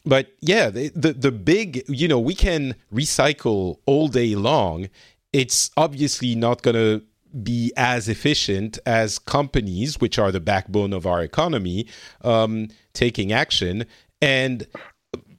[0.04, 4.88] but yeah, the, the the big you know we can recycle all day long.
[5.32, 7.04] It's obviously not going to
[7.44, 11.86] be as efficient as companies, which are the backbone of our economy,
[12.22, 13.86] um, taking action.
[14.20, 14.66] And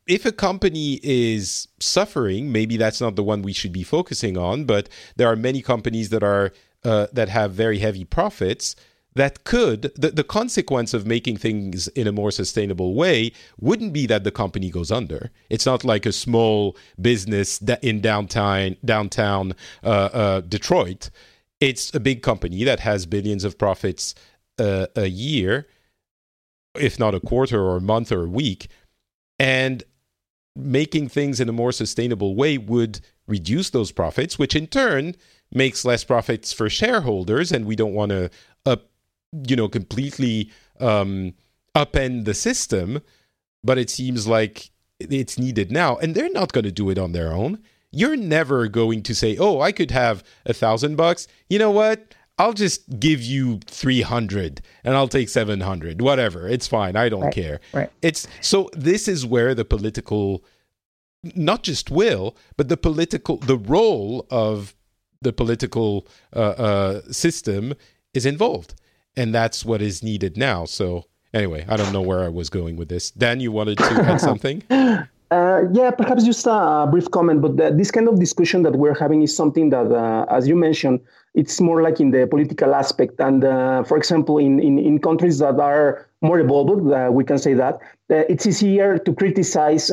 [0.08, 4.66] if a company is suffering, maybe that's not the one we should be focusing on.
[4.66, 6.52] But there are many companies that are
[6.84, 8.76] uh, that have very heavy profits
[9.16, 14.06] that could the, the consequence of making things in a more sustainable way wouldn't be
[14.06, 20.10] that the company goes under it's not like a small business in downtown downtown uh,
[20.14, 21.10] uh, detroit
[21.60, 24.16] it's a big company that has billions of profits
[24.58, 25.68] uh, a year,
[26.76, 28.70] if not a quarter or a month or a week.
[29.38, 29.84] And
[30.56, 35.16] making things in a more sustainable way would reduce those profits, which in turn
[35.52, 37.52] makes less profits for shareholders.
[37.52, 38.30] And we don't want to
[39.32, 41.34] you know, completely um,
[41.76, 43.02] upend the system.
[43.64, 47.12] But it seems like it's needed now, and they're not going to do it on
[47.12, 47.60] their own
[47.92, 52.16] you're never going to say, "Oh, I could have a thousand bucks." You know what?
[52.40, 56.48] I'll just give you 300 and I'll take 700 whatever.
[56.48, 56.96] It's fine.
[56.96, 57.60] I don't right, care.
[57.74, 57.92] right.
[58.02, 60.46] It's so this is where the political
[61.36, 64.74] not just will but the political the role of
[65.22, 67.74] the political uh, uh, system
[68.14, 68.74] is involved.
[69.18, 70.64] And that's what is needed now.
[70.64, 73.12] So anyway i don't know where i was going with this.
[73.12, 74.64] Dan you wanted to add something
[75.32, 78.98] Uh, yeah, perhaps just a brief comment, but the, this kind of discussion that we're
[78.98, 81.00] having is something that, uh, as you mentioned,
[81.36, 83.20] it's more like in the political aspect.
[83.20, 87.38] And uh, for example, in, in, in, countries that are more evolved, uh, we can
[87.38, 89.92] say that, uh, it's easier to criticize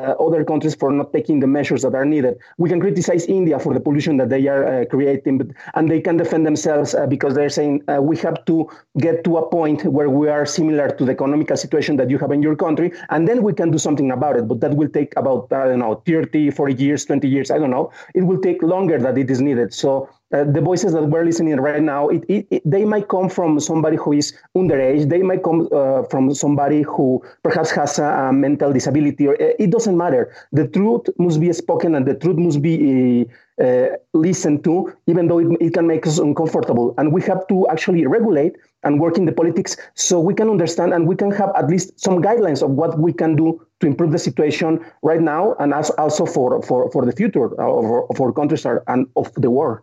[0.00, 2.38] uh, other countries for not taking the measures that are needed.
[2.58, 6.00] We can criticize India for the pollution that they are uh, creating, but, and they
[6.00, 9.84] can defend themselves uh, because they're saying uh, we have to get to a point
[9.84, 13.28] where we are similar to the economical situation that you have in your country, and
[13.28, 14.48] then we can do something about it.
[14.48, 17.70] But that will take about, I don't know, 30, 40 years, 20 years, I don't
[17.70, 17.92] know.
[18.14, 19.72] It will take longer than it is needed.
[19.72, 23.28] So uh, the voices that we're listening right now, it, it, it, they might come
[23.28, 25.08] from somebody who is underage.
[25.08, 29.28] They might come uh, from somebody who perhaps has a, a, mental disability.
[29.28, 30.34] Or uh, it doesn't matter.
[30.50, 33.26] The truth must be spoken, and the truth must be
[33.62, 36.94] uh, listened to, even though it, can make us uncomfortable.
[36.98, 40.92] And we have to actually regulate and work in the politics so we can understand
[40.92, 44.10] and we can have at least some guidelines of what we can do to improve
[44.10, 48.66] the situation right now, and also for for for the future of, of our countries
[48.66, 49.78] and of the world.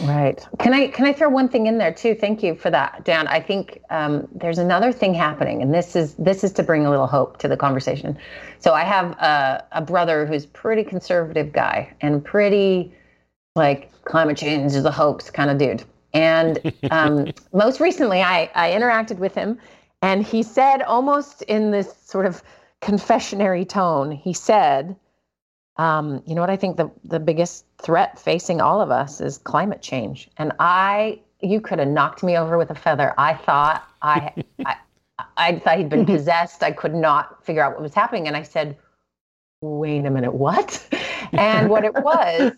[0.00, 0.46] Right.
[0.58, 2.14] Can I can I throw one thing in there too?
[2.14, 3.26] Thank you for that, Dan.
[3.28, 6.90] I think um, there's another thing happening, and this is this is to bring a
[6.90, 8.16] little hope to the conversation.
[8.58, 12.94] So I have a, a brother who's pretty conservative guy and pretty
[13.54, 15.84] like climate change is a hoax kind of dude.
[16.14, 19.58] And um, most recently, I I interacted with him,
[20.00, 22.42] and he said almost in this sort of
[22.80, 24.96] confessionary tone, he said,
[25.76, 29.38] um, you know what I think the the biggest threat facing all of us is
[29.38, 30.28] climate change.
[30.36, 33.14] And I, you could have knocked me over with a feather.
[33.18, 34.32] I thought I,
[34.64, 34.76] I,
[35.36, 36.62] I thought he'd been possessed.
[36.62, 38.76] I could not figure out what was happening, and I said,
[39.60, 40.86] "Wait a minute, what?"
[41.32, 42.52] And what it was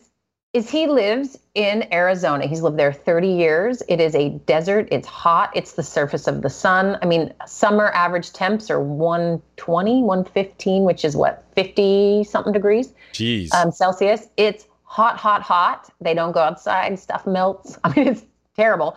[0.52, 2.46] is he lives in Arizona.
[2.46, 3.82] He's lived there 30 years.
[3.88, 4.88] It is a desert.
[4.90, 5.50] It's hot.
[5.54, 6.98] It's the surface of the sun.
[7.02, 13.52] I mean, summer average temps are 120, 115, which is what, 50 something degrees Jeez.
[13.54, 14.28] um, Celsius.
[14.36, 15.88] It's hot, hot, hot.
[16.00, 16.98] They don't go outside.
[16.98, 17.78] Stuff melts.
[17.84, 18.24] I mean, it's
[18.56, 18.96] terrible.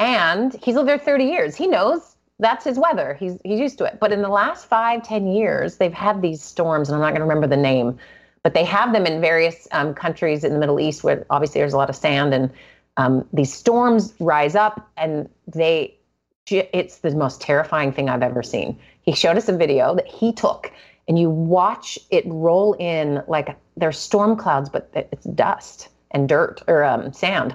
[0.00, 1.54] And he's lived there 30 years.
[1.54, 3.14] He knows that's his weather.
[3.14, 3.98] He's he's used to it.
[3.98, 7.20] But in the last five, ten years, they've had these storms, and I'm not going
[7.20, 7.98] to remember the name
[8.46, 11.72] but they have them in various um, countries in the Middle East where obviously there's
[11.72, 12.48] a lot of sand and
[12.96, 15.92] um, these storms rise up and they
[16.48, 18.78] it's the most terrifying thing I've ever seen.
[19.02, 20.70] He showed us a video that he took
[21.08, 26.62] and you watch it roll in like there's storm clouds but it's dust and dirt
[26.66, 27.54] or um, sand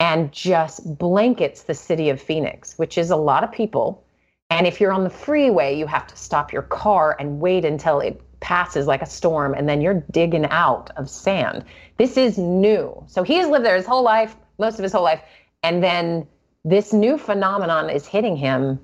[0.00, 4.02] and just blankets the city of Phoenix, which is a lot of people.
[4.48, 8.00] And if you're on the freeway, you have to stop your car and wait until
[8.00, 11.64] it passes like a storm and then you're digging out of sand.
[11.98, 13.04] This is new.
[13.06, 15.22] So he's lived there his whole life, most of his whole life.
[15.62, 16.26] And then
[16.64, 18.80] this new phenomenon is hitting him.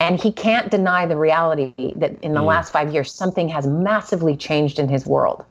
[0.00, 2.46] And he can't deny the reality that in the mm.
[2.46, 5.44] last five years, something has massively changed in his world.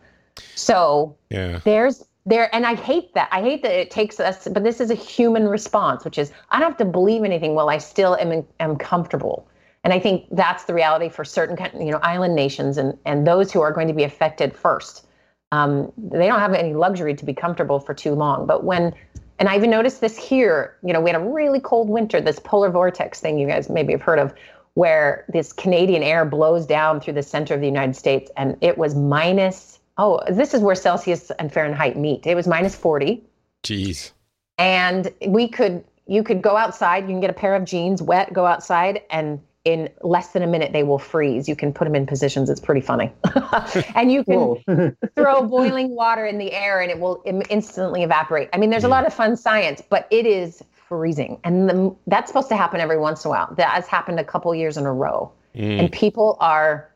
[0.55, 1.59] So yeah.
[1.63, 3.27] there's there, and I hate that.
[3.31, 6.59] I hate that it takes us, but this is a human response, which is I
[6.59, 9.47] don't have to believe anything while I still am, am comfortable.
[9.83, 13.51] And I think that's the reality for certain, you know, island nations and and those
[13.51, 15.05] who are going to be affected first.
[15.53, 18.47] Um, they don't have any luxury to be comfortable for too long.
[18.47, 18.91] But when,
[19.37, 22.39] and I even noticed this here, you know, we had a really cold winter, this
[22.39, 24.33] polar vortex thing you guys maybe have heard of,
[24.73, 28.79] where this Canadian air blows down through the center of the United States, and it
[28.79, 29.72] was minus.
[29.97, 32.25] Oh, this is where Celsius and Fahrenheit meet.
[32.25, 33.23] It was minus forty.
[33.63, 34.11] Jeez.
[34.57, 37.03] And we could, you could go outside.
[37.03, 40.47] You can get a pair of jeans wet, go outside, and in less than a
[40.47, 43.11] minute they will freeze you can put them in positions it's pretty funny
[43.95, 48.57] and you can throw boiling water in the air and it will instantly evaporate i
[48.57, 52.49] mean there's a lot of fun science but it is freezing and the, that's supposed
[52.49, 54.91] to happen every once in a while that has happened a couple years in a
[54.91, 55.79] row mm.
[55.79, 56.89] and people are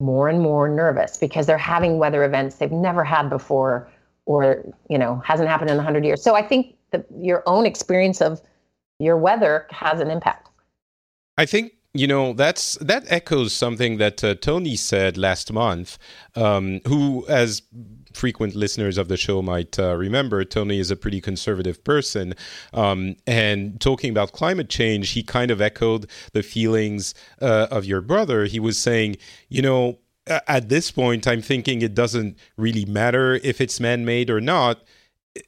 [0.00, 3.90] more and more nervous because they're having weather events they've never had before
[4.26, 8.20] or you know hasn't happened in 100 years so i think that your own experience
[8.20, 8.40] of
[8.98, 10.48] your weather has an impact
[11.36, 15.98] i think you know that's that echoes something that uh, Tony said last month.
[16.36, 17.62] Um, who, as
[18.12, 22.34] frequent listeners of the show might uh, remember, Tony is a pretty conservative person,
[22.72, 28.00] um, and talking about climate change, he kind of echoed the feelings uh, of your
[28.00, 28.44] brother.
[28.44, 29.16] He was saying,
[29.48, 29.98] you know.
[30.46, 34.82] At this point, I'm thinking it doesn't really matter if it's man made or not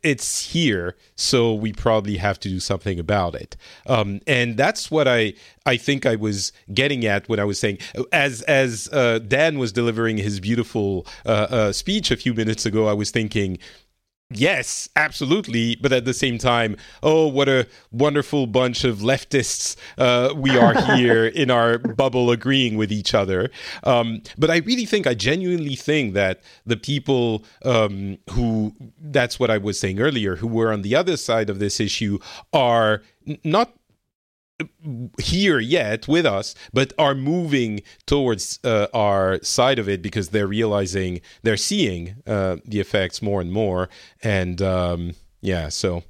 [0.03, 3.57] it's here, so we probably have to do something about it.
[3.87, 5.35] Um, and that's what I
[5.66, 7.79] I think I was getting at when I was saying,
[8.12, 12.88] as as uh, Dan was delivering his beautiful uh, uh, speech a few minutes ago,
[12.88, 13.59] I was thinking,
[14.33, 15.75] Yes, absolutely.
[15.77, 20.81] But at the same time, oh, what a wonderful bunch of leftists uh, we are
[20.97, 23.51] here in our bubble agreeing with each other.
[23.83, 29.51] Um, but I really think, I genuinely think that the people um, who, that's what
[29.51, 32.21] I was saying earlier, who were on the other side of this issue
[32.53, 33.03] are
[33.43, 33.75] not
[35.18, 40.46] here yet with us, but are moving towards uh, our side of it because they're
[40.46, 43.88] realizing they're seeing uh, the effects more and more.
[44.23, 46.05] And um, yeah, so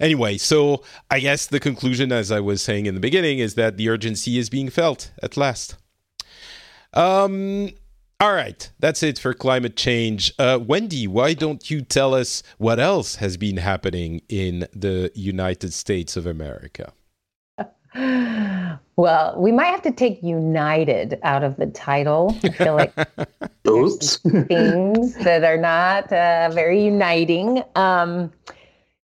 [0.00, 3.76] anyway, so I guess the conclusion, as I was saying in the beginning, is that
[3.76, 5.76] the urgency is being felt at last.
[6.94, 7.70] Um,
[8.20, 10.32] all right, that's it for climate change.
[10.38, 15.72] Uh, Wendi, why don't you tell us what else has been happening in the United
[15.72, 16.92] States of America?
[18.98, 22.36] Well, we might have to take United out of the title.
[22.42, 22.92] I feel like
[23.62, 24.16] those
[24.48, 27.62] things that are not uh, very uniting.
[27.76, 28.32] Um,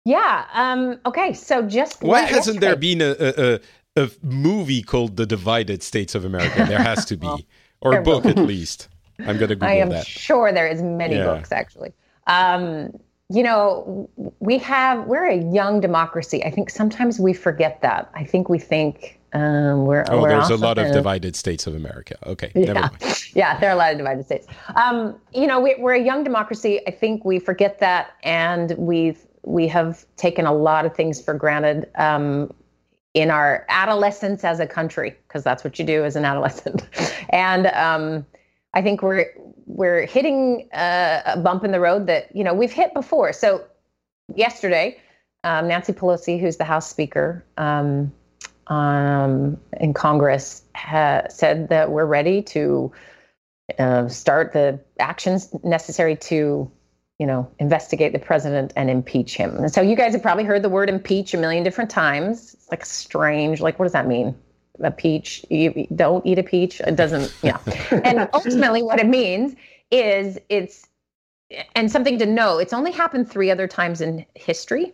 [0.04, 0.46] yeah.
[0.52, 1.32] Um, okay.
[1.32, 3.60] So just why hasn't there been a, a,
[3.94, 6.64] a, movie called The Divided States of America?
[6.66, 7.40] There has to be, well,
[7.82, 8.88] or a book at least.
[9.20, 9.74] I'm going to Google that.
[9.74, 10.06] I am that.
[10.08, 11.24] sure there is many yeah.
[11.24, 11.92] books actually.
[12.26, 12.98] Um,
[13.30, 14.08] you know,
[14.40, 16.42] we have, we're a young democracy.
[16.44, 18.10] I think sometimes we forget that.
[18.14, 20.04] I think we think um, we're.
[20.08, 22.16] Oh, we're there's a lot of divided states of America.
[22.26, 22.50] Okay.
[22.54, 22.88] Yeah.
[23.34, 24.46] yeah, there are a lot of divided states.
[24.76, 26.80] Um, you know, we, we're a young democracy.
[26.86, 28.12] I think we forget that.
[28.22, 32.50] And we've, we have taken a lot of things for granted um,
[33.12, 36.88] in our adolescence as a country, because that's what you do as an adolescent.
[37.28, 38.24] and, um,
[38.74, 39.26] I think we're
[39.66, 43.32] we're hitting a, bump in the road that you know we've hit before.
[43.32, 43.64] So
[44.34, 44.98] yesterday,
[45.44, 48.12] um, Nancy Pelosi, who's the House Speaker um,
[48.66, 52.92] um, in Congress, ha- said that we're ready to
[53.78, 56.70] uh, start the actions necessary to,
[57.18, 59.56] you know, investigate the president and impeach him.
[59.56, 62.54] And so you guys have probably heard the word impeach a million different times.
[62.54, 63.60] It's like strange.
[63.60, 64.34] Like, what does that mean?
[64.80, 65.44] A peach?
[65.50, 66.80] You don't eat a peach.
[66.80, 67.34] It doesn't.
[67.42, 67.58] Yeah.
[68.04, 69.54] and ultimately, what it means
[69.90, 70.86] is it's
[71.74, 72.58] and something to know.
[72.58, 74.92] It's only happened three other times in history.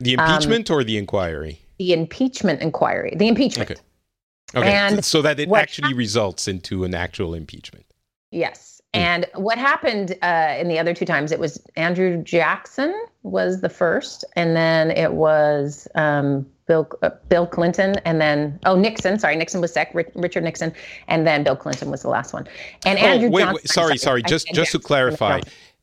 [0.00, 1.60] The impeachment um, or the inquiry?
[1.78, 3.14] The impeachment inquiry.
[3.16, 3.70] The impeachment.
[3.70, 3.80] Okay.
[4.54, 4.72] Okay.
[4.72, 7.84] And so that it actually ha- results into an actual impeachment.
[8.30, 8.80] Yes.
[8.94, 9.00] Mm.
[9.00, 11.32] And what happened uh, in the other two times?
[11.32, 17.46] It was Andrew Jackson was the first, and then it was um, Bill uh, Bill
[17.46, 19.18] Clinton, and then oh Nixon.
[19.18, 19.92] Sorry, Nixon was sec.
[20.14, 20.72] Richard Nixon,
[21.08, 22.46] and then Bill Clinton was the last one.
[22.86, 24.22] And oh, Andrew wait, Johnson, wait sorry, sorry.
[24.22, 25.40] Just just to clarify,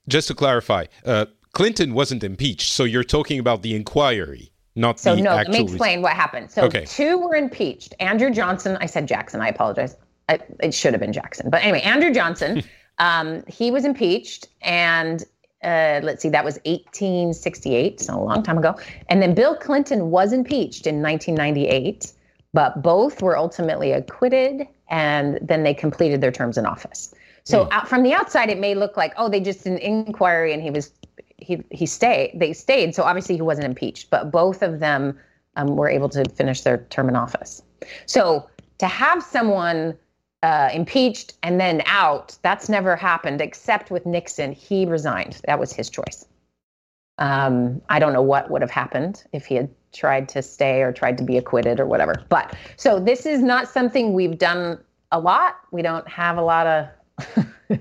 [0.08, 2.72] just to clarify, uh, Clinton wasn't impeached.
[2.72, 4.52] So you're talking about the inquiry.
[4.76, 5.36] Not the actual so no.
[5.36, 6.52] Let me explain what happened.
[6.52, 6.86] So okay.
[6.86, 7.96] two were impeached.
[8.00, 8.78] Andrew Johnson.
[8.80, 9.42] I said Jackson.
[9.42, 9.98] I apologize.
[10.30, 11.50] I, it should have been Jackson.
[11.50, 12.64] But anyway, Andrew Johnson,
[13.00, 15.24] um, he was impeached, and
[15.66, 18.76] uh, let's see, that was 1868, so a long time ago.
[19.10, 22.14] And then Bill Clinton was impeached in 1998,
[22.54, 27.14] but both were ultimately acquitted, and then they completed their terms in office.
[27.46, 27.72] So mm.
[27.72, 30.62] out, from the outside, it may look like, oh, they just did an inquiry and
[30.62, 30.92] he was
[31.38, 32.40] he he stayed.
[32.40, 34.10] They stayed, so obviously he wasn't impeached.
[34.10, 35.20] But both of them
[35.56, 37.62] um, were able to finish their term in office.
[38.06, 38.50] So
[38.80, 39.98] to have someone
[40.46, 42.38] uh, impeached and then out.
[42.44, 44.52] That's never happened except with Nixon.
[44.52, 45.42] He resigned.
[45.46, 46.24] That was his choice.
[47.18, 50.92] Um, I don't know what would have happened if he had tried to stay or
[50.92, 52.14] tried to be acquitted or whatever.
[52.30, 54.78] But so this is not something we've done
[55.12, 55.56] a lot.
[55.72, 57.48] We don't have a lot of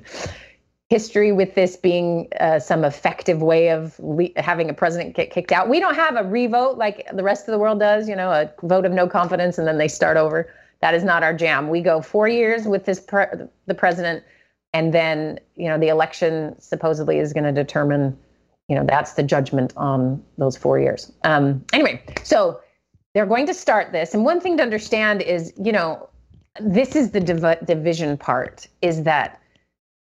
[0.88, 5.52] history with this being uh, some effective way of le- having a president get kicked
[5.52, 5.68] out.
[5.68, 8.50] We don't have a revote like the rest of the world does, you know, a
[8.62, 10.48] vote of no confidence and then they start over.
[10.80, 11.68] That is not our jam.
[11.68, 13.26] We go four years with this pre-
[13.66, 14.24] the president,
[14.72, 18.16] and then you know the election supposedly is going to determine.
[18.68, 21.12] You know that's the judgment on those four years.
[21.24, 22.60] Um, anyway, so
[23.12, 26.08] they're going to start this, and one thing to understand is you know
[26.60, 29.40] this is the div- division part is that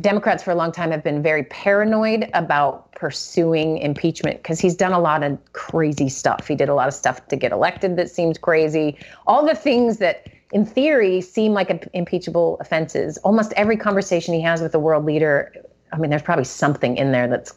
[0.01, 4.91] Democrats for a long time have been very paranoid about pursuing impeachment because he's done
[4.91, 6.47] a lot of crazy stuff.
[6.47, 8.97] He did a lot of stuff to get elected that seemed crazy.
[9.27, 13.17] All the things that in theory, seem like impeachable offenses.
[13.19, 15.51] Almost every conversation he has with a world leader,
[15.91, 17.53] I mean, there's probably something in there that's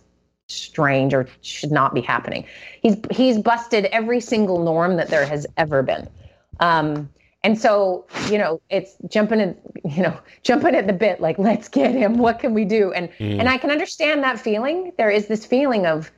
[0.49, 2.44] strange or should not be happening.
[2.80, 6.09] He's he's busted every single norm that there has ever been.
[6.61, 7.11] Um,
[7.44, 11.68] and so, you know, it's jumping in, you know, jumping at the bit, like, let's
[11.68, 12.16] get him.
[12.16, 12.92] What can we do?
[12.92, 13.38] And mm.
[13.38, 14.92] and I can understand that feeling.
[14.97, 16.11] There is this feeling of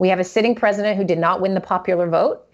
[0.00, 2.44] we have a sitting president who did not win the popular vote.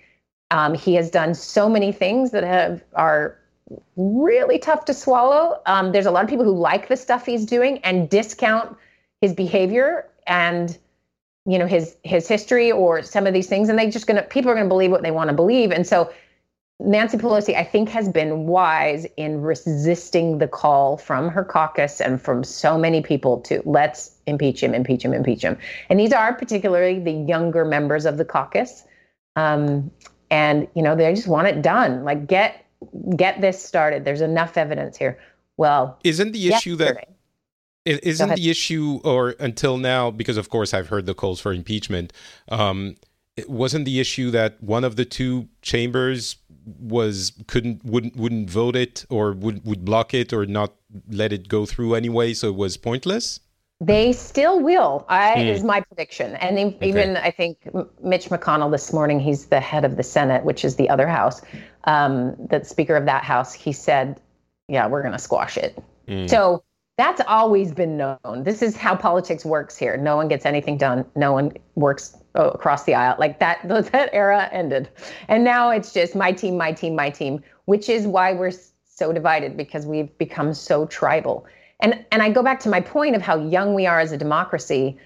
[0.50, 3.39] Um, he has done so many things that have are
[3.96, 5.60] really tough to swallow.
[5.66, 8.76] Um, there's a lot of people who like the stuff he's doing and discount
[9.20, 10.76] his behavior and
[11.46, 14.50] you know his his history or some of these things, and they just gonna people
[14.50, 16.12] are gonna believe what they want to believe, and so.
[16.82, 22.18] Nancy Pelosi, I think, has been wise in resisting the call from her caucus and
[22.18, 25.58] from so many people to let's impeach him, impeach him, impeach him.
[25.90, 28.82] And these are particularly the younger members of the caucus.
[29.36, 29.90] Um,
[30.30, 32.02] and, you know, they just want it done.
[32.02, 32.64] Like, get
[33.16, 34.04] get this started.
[34.04, 35.18] There's enough evidence here.
[35.56, 37.06] Well, isn't the issue yesterday.
[37.06, 37.10] that
[37.84, 42.12] isn't the issue or until now because of course I've heard the calls for impeachment
[42.48, 42.96] um,
[43.36, 46.36] it wasn't the issue that one of the two chambers
[46.78, 50.74] was couldn't wouldn't wouldn't vote it or would would block it or not
[51.08, 53.40] let it go through anyway so it was pointless
[53.80, 55.06] they still will.
[55.08, 55.46] I mm.
[55.46, 57.26] is my prediction, and even okay.
[57.26, 57.66] I think
[58.02, 59.18] Mitch McConnell this morning.
[59.18, 61.40] He's the head of the Senate, which is the other house.
[61.84, 63.54] Um, the Speaker of that house.
[63.54, 64.20] He said,
[64.68, 66.28] "Yeah, we're going to squash it." Mm.
[66.28, 66.62] So
[66.98, 68.42] that's always been known.
[68.44, 69.96] This is how politics works here.
[69.96, 71.06] No one gets anything done.
[71.16, 73.66] No one works oh, across the aisle like that.
[73.92, 74.90] That era ended,
[75.28, 77.42] and now it's just my team, my team, my team.
[77.64, 78.52] Which is why we're
[78.84, 81.46] so divided because we've become so tribal
[81.80, 84.16] and and I go back to my point of how young we are as a
[84.16, 84.98] democracy.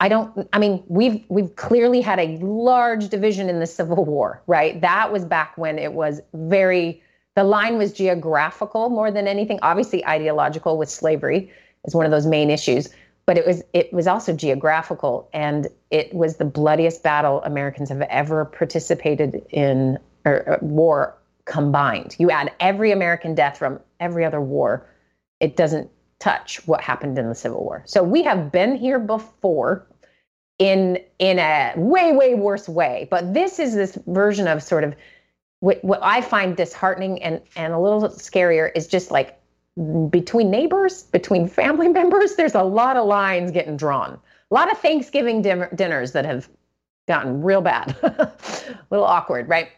[0.00, 4.42] I don't I mean we've we've clearly had a large division in the Civil War,
[4.46, 4.80] right?
[4.80, 7.02] That was back when it was very
[7.34, 9.58] the line was geographical more than anything.
[9.62, 11.50] Obviously ideological with slavery
[11.84, 12.88] is one of those main issues,
[13.26, 18.02] but it was it was also geographical and it was the bloodiest battle Americans have
[18.02, 21.16] ever participated in or, or war
[21.46, 22.16] combined.
[22.18, 24.86] You add every American death from every other war,
[25.40, 27.82] it doesn't touch what happened in the Civil War.
[27.86, 29.86] So we have been here before
[30.58, 34.94] in in a way way worse way, but this is this version of sort of
[35.60, 39.38] what, what I find disheartening and and a little scarier is just like
[40.10, 44.18] between neighbors, between family members, there's a lot of lines getting drawn.
[44.50, 46.48] A lot of Thanksgiving din- dinners that have
[47.08, 48.32] gotten real bad, a
[48.90, 49.68] little awkward, right?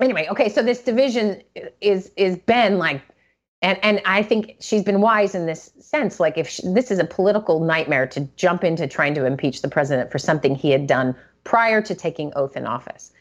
[0.00, 1.42] Anyway, okay, so this division
[1.80, 3.02] is is been like
[3.62, 6.20] and and I think she's been wise in this sense.
[6.20, 9.68] Like if she, this is a political nightmare to jump into trying to impeach the
[9.68, 13.12] president for something he had done prior to taking oath in office,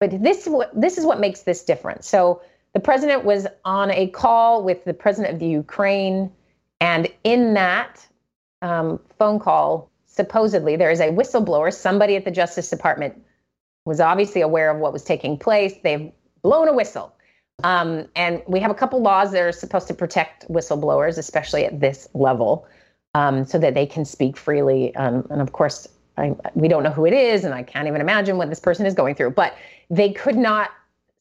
[0.00, 2.04] but this what this is what makes this different.
[2.04, 2.42] So
[2.72, 6.30] the president was on a call with the president of the Ukraine,
[6.80, 8.04] and in that
[8.62, 11.72] um, phone call, supposedly there is a whistleblower.
[11.72, 13.22] Somebody at the Justice Department
[13.84, 15.74] was obviously aware of what was taking place.
[15.84, 16.10] They've
[16.42, 17.14] blown a whistle
[17.62, 21.80] um, and we have a couple laws that are supposed to protect whistleblowers, especially at
[21.80, 22.66] this level,
[23.14, 24.94] um, so that they can speak freely.
[24.96, 25.86] Um, and of course,
[26.18, 28.86] I, we don't know who it is, and I can't even imagine what this person
[28.86, 29.30] is going through.
[29.30, 29.56] But
[29.88, 30.70] they could not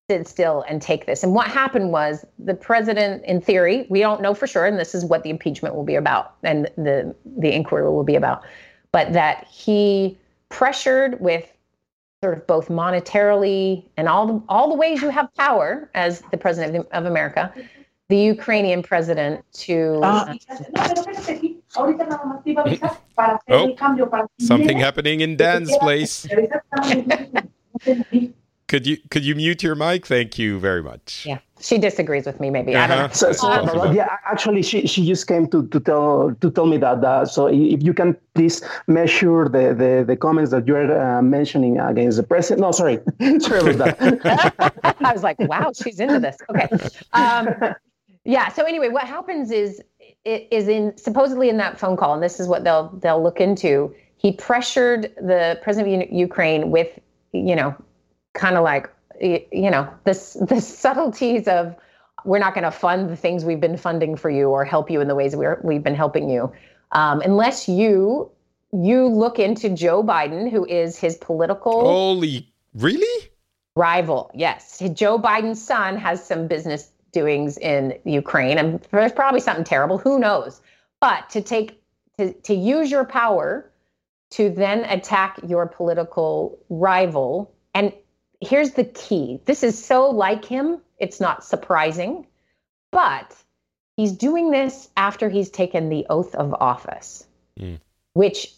[0.09, 1.23] sit still and take this.
[1.23, 4.93] And what happened was the president, in theory, we don't know for sure, and this
[4.93, 8.43] is what the impeachment will be about, and the the inquiry will be about,
[8.91, 10.17] but that he
[10.49, 11.49] pressured with
[12.23, 16.37] sort of both monetarily and all the, all the ways you have power as the
[16.37, 17.53] president of, of America,
[18.07, 19.99] the Ukrainian president to.
[20.01, 20.33] Uh,
[23.49, 26.25] oh, something happening in Dan's place.
[28.69, 30.07] Could you could you mute your mic?
[30.07, 31.25] Thank you very much.
[31.27, 32.49] Yeah, she disagrees with me.
[32.49, 32.83] Maybe uh-huh.
[32.83, 33.07] I don't uh-huh.
[33.07, 33.13] know.
[33.13, 37.03] So, so yeah, actually, she, she just came to, to tell to tell me that.
[37.03, 41.79] Uh, so if you can please measure the the, the comments that you're uh, mentioning
[41.79, 42.61] against the president.
[42.61, 42.99] No, sorry,
[43.39, 44.95] sorry about that.
[45.01, 46.37] I was like, wow, she's into this.
[46.49, 46.67] Okay.
[47.13, 47.75] Um,
[48.25, 48.49] yeah.
[48.49, 49.81] So anyway, what happens is
[50.25, 53.39] it is in supposedly in that phone call, and this is what they'll they'll look
[53.39, 53.95] into.
[54.17, 56.99] He pressured the president of Ukraine with
[57.31, 57.73] you know
[58.33, 58.89] kind of like
[59.23, 61.75] you know this the subtleties of
[62.25, 65.01] we're not going to fund the things we've been funding for you or help you
[65.01, 66.51] in the ways we're, we've been helping you.
[66.91, 68.31] Um, unless you
[68.71, 73.29] you look into joe biden who is his political holy really?
[73.75, 74.81] rival yes.
[74.93, 80.19] Joe biden's son has some business doings in ukraine and there's probably something terrible who
[80.19, 80.61] knows?
[80.99, 81.81] But to take
[82.17, 83.71] to, to use your power
[84.31, 87.93] to then attack your political rival and
[88.43, 92.25] here's the key this is so like him, it's not surprising,
[92.91, 93.35] but
[93.97, 97.25] he's doing this after he's taken the oath of office,
[97.59, 97.79] mm.
[98.13, 98.53] which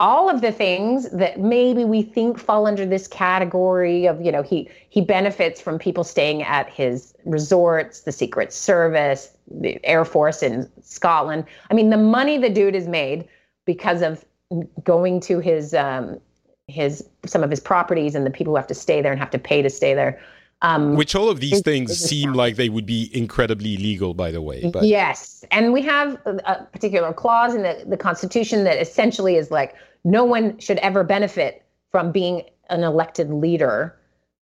[0.00, 4.42] all of the things that maybe we think fall under this category of you know
[4.42, 10.40] he he benefits from people staying at his resorts the secret service the air force
[10.40, 13.26] in scotland i mean the money the dude has made
[13.66, 14.24] because of
[14.84, 16.20] going to his um,
[16.68, 19.30] his some of his properties and the people who have to stay there and have
[19.30, 20.20] to pay to stay there.
[20.60, 24.42] Um, Which all of these things seem like they would be incredibly legal, by the
[24.42, 24.68] way.
[24.70, 24.84] But.
[24.84, 29.74] Yes, and we have a particular clause in the, the Constitution that essentially is like
[30.04, 33.96] no one should ever benefit from being an elected leader.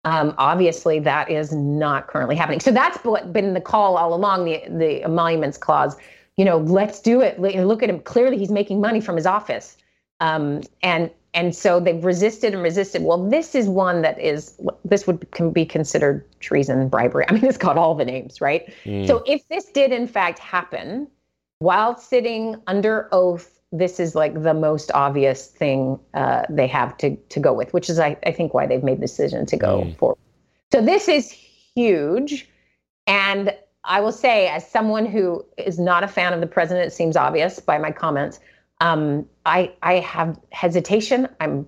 [0.05, 2.61] Um, obviously, that is not currently happening.
[2.61, 4.47] So that's what been the call all along.
[4.47, 5.97] The the emoluments clause.
[6.37, 7.39] You know, let's do it.
[7.41, 8.01] Look at him.
[8.01, 9.77] Clearly, he's making money from his office.
[10.21, 13.03] Um, and and so they've resisted and resisted.
[13.03, 17.27] Well, this is one that is this would can be considered treason, bribery.
[17.29, 18.73] I mean, it's got all the names, right?
[18.85, 19.07] Mm.
[19.07, 21.07] So if this did in fact happen
[21.59, 27.15] while sitting under oath, this is like the most obvious thing uh, they have to
[27.15, 29.83] to go with, which is I, I think why they've made the decision to go
[29.83, 29.97] mm.
[29.99, 30.19] forward.
[30.73, 32.49] So this is huge,
[33.07, 36.93] and I will say, as someone who is not a fan of the president, it
[36.93, 38.41] seems obvious by my comments
[38.81, 41.29] um, I I have hesitation.
[41.41, 41.67] I'm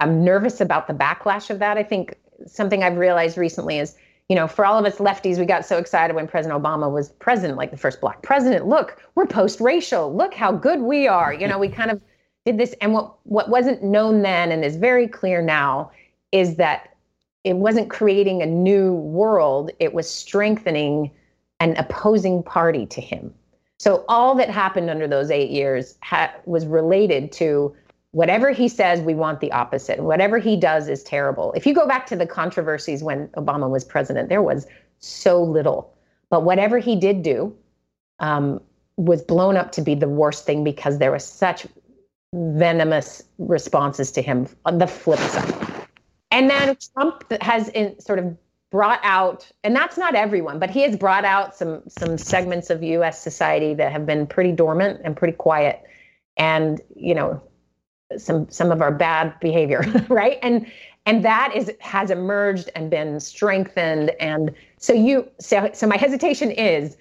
[0.00, 1.76] I'm nervous about the backlash of that.
[1.78, 3.96] I think something I've realized recently is,
[4.28, 7.10] you know, for all of us lefties, we got so excited when President Obama was
[7.12, 8.66] president, like the first black president.
[8.66, 10.14] Look, we're post-racial.
[10.14, 11.32] Look how good we are.
[11.32, 12.00] You know, we kind of
[12.44, 15.90] did this, and what what wasn't known then and is very clear now
[16.32, 16.94] is that
[17.44, 19.70] it wasn't creating a new world.
[19.78, 21.10] It was strengthening
[21.60, 23.32] an opposing party to him.
[23.78, 27.74] So all that happened under those eight years ha- was related to
[28.12, 30.00] whatever he says, we want the opposite.
[30.00, 31.52] Whatever he does is terrible.
[31.52, 34.66] If you go back to the controversies when Obama was president, there was
[34.98, 35.94] so little.
[36.30, 37.54] But whatever he did do
[38.18, 38.60] um,
[38.96, 41.66] was blown up to be the worst thing because there was such
[42.34, 45.86] venomous responses to him on the flip side.
[46.30, 48.36] And then Trump has in, sort of
[48.76, 52.82] brought out, and that's not everyone, but he has brought out some some segments of
[52.82, 53.18] U.S.
[53.22, 55.82] society that have been pretty dormant and pretty quiet,
[56.36, 57.40] and you know,
[58.18, 60.38] some some of our bad behavior, right?
[60.42, 60.70] And
[61.06, 64.10] and that is has emerged and been strengthened.
[64.20, 66.98] And so you so so my hesitation is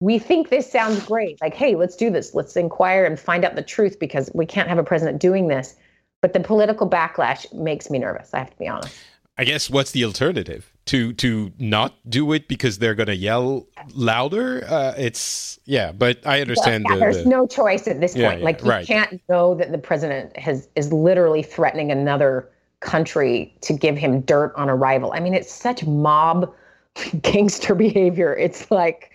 [0.00, 1.40] we think this sounds great.
[1.40, 2.34] Like, hey, let's do this.
[2.34, 5.74] Let's inquire and find out the truth because we can't have a president doing this.
[6.20, 8.34] But the political backlash makes me nervous.
[8.34, 8.94] I have to be honest.
[9.38, 13.66] I guess what's the alternative to to not do it because they're going to yell
[13.94, 14.64] louder?
[14.68, 16.84] Uh, it's yeah, but I understand.
[16.88, 18.40] Yeah, the, there's the, no choice at this Yeah, point.
[18.40, 18.86] yeah, like you right.
[18.86, 22.48] can't know that the president has is literally threatening another
[22.80, 25.12] country to give him dirt on arrival.
[25.14, 26.52] I mean, it's such mob
[27.22, 28.34] gangster behavior.
[28.36, 29.10] It's like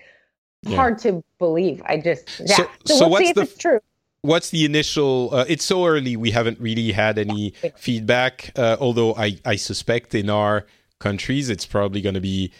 [0.67, 1.81] hard to believe.
[1.85, 2.55] I just yeah.
[2.55, 3.79] So- So, so we'll what's see if the- it's true.
[4.21, 5.29] what's the initial?
[5.31, 8.51] Uh, it's so early; we haven't really had any feedback.
[8.57, 10.65] Uh, although I I suspect in our
[10.99, 12.51] countries, it's probably going to be.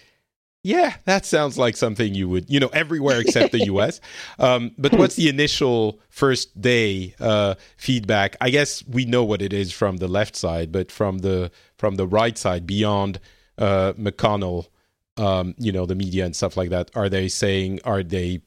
[0.62, 4.02] Yeah, that sounds like something you would, you know, everywhere except the U.S.
[4.40, 8.36] Um, but what's the initial first day uh, feedback?
[8.42, 11.96] I guess we know what it is from the left side, but from the from
[11.96, 13.22] the right side, beyond
[13.58, 14.68] uh, McConnell,
[15.16, 17.80] um, you know, the media and stuff like that, are they saying?
[17.86, 18.42] Are they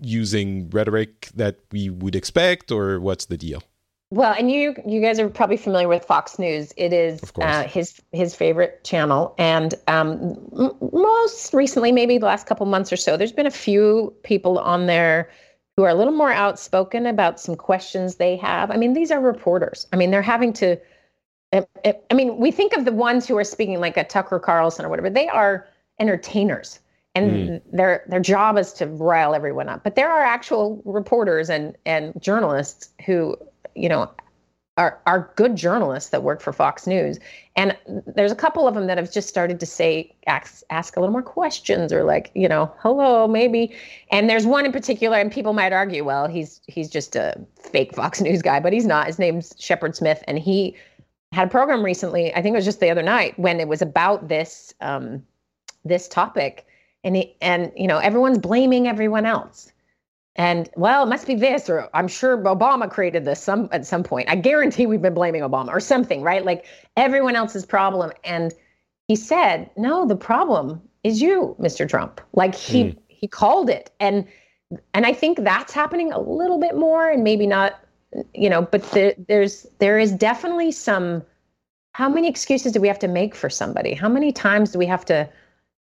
[0.00, 3.62] using rhetoric that we would expect, or what's the deal?
[4.12, 6.74] Well, and you you guys are probably familiar with Fox News.
[6.76, 12.48] It is uh, his his favorite channel, and um, m- most recently, maybe the last
[12.48, 15.30] couple months or so, there's been a few people on there
[15.76, 18.72] who are a little more outspoken about some questions they have.
[18.72, 19.86] I mean, these are reporters.
[19.92, 20.76] I mean, they're having to.
[21.52, 21.64] I
[22.10, 24.88] I mean, we think of the ones who are speaking like a Tucker Carlson or
[24.88, 25.08] whatever.
[25.08, 25.68] They are
[26.00, 26.80] entertainers,
[27.14, 29.84] and their their job is to rile everyone up.
[29.84, 33.36] But there are actual reporters and and journalists who
[33.74, 34.10] you know
[34.80, 37.18] are are good journalists that work for Fox News.
[37.54, 37.76] And
[38.14, 41.12] there's a couple of them that have just started to say ask ask a little
[41.12, 43.74] more questions or like, you know, hello, maybe.
[44.10, 47.94] And there's one in particular and people might argue, well, he's he's just a fake
[47.94, 49.06] Fox News guy, but he's not.
[49.06, 50.74] His name's Shepard Smith and he
[51.32, 53.82] had a program recently, I think it was just the other night when it was
[53.82, 55.22] about this um
[55.84, 56.66] this topic
[57.04, 59.72] and he, and you know, everyone's blaming everyone else
[60.36, 64.02] and well, it must be this, or I'm sure Obama created this some at some
[64.02, 64.28] point.
[64.30, 66.44] I guarantee we've been blaming Obama or something, right?
[66.44, 66.66] Like
[66.96, 68.12] everyone else's problem.
[68.24, 68.54] And
[69.08, 71.88] he said, "No, the problem is you, Mr.
[71.88, 72.98] Trump." Like he hmm.
[73.08, 74.26] he called it, and
[74.94, 77.80] and I think that's happening a little bit more, and maybe not,
[78.32, 78.62] you know.
[78.62, 81.24] But the, there's there is definitely some.
[81.92, 83.94] How many excuses do we have to make for somebody?
[83.94, 85.28] How many times do we have to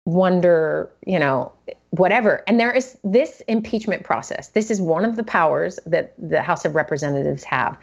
[0.06, 1.52] wonder, you know,
[1.92, 2.44] whatever.
[2.48, 4.50] And there is this impeachment process.
[4.50, 7.78] This is one of the powers that the House of Representatives have.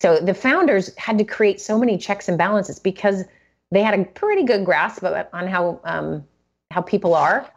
[0.00, 3.24] So the founders had to create so many checks and balances because
[3.70, 6.24] they had a pretty good grasp of, on how um,
[6.70, 7.50] how people are.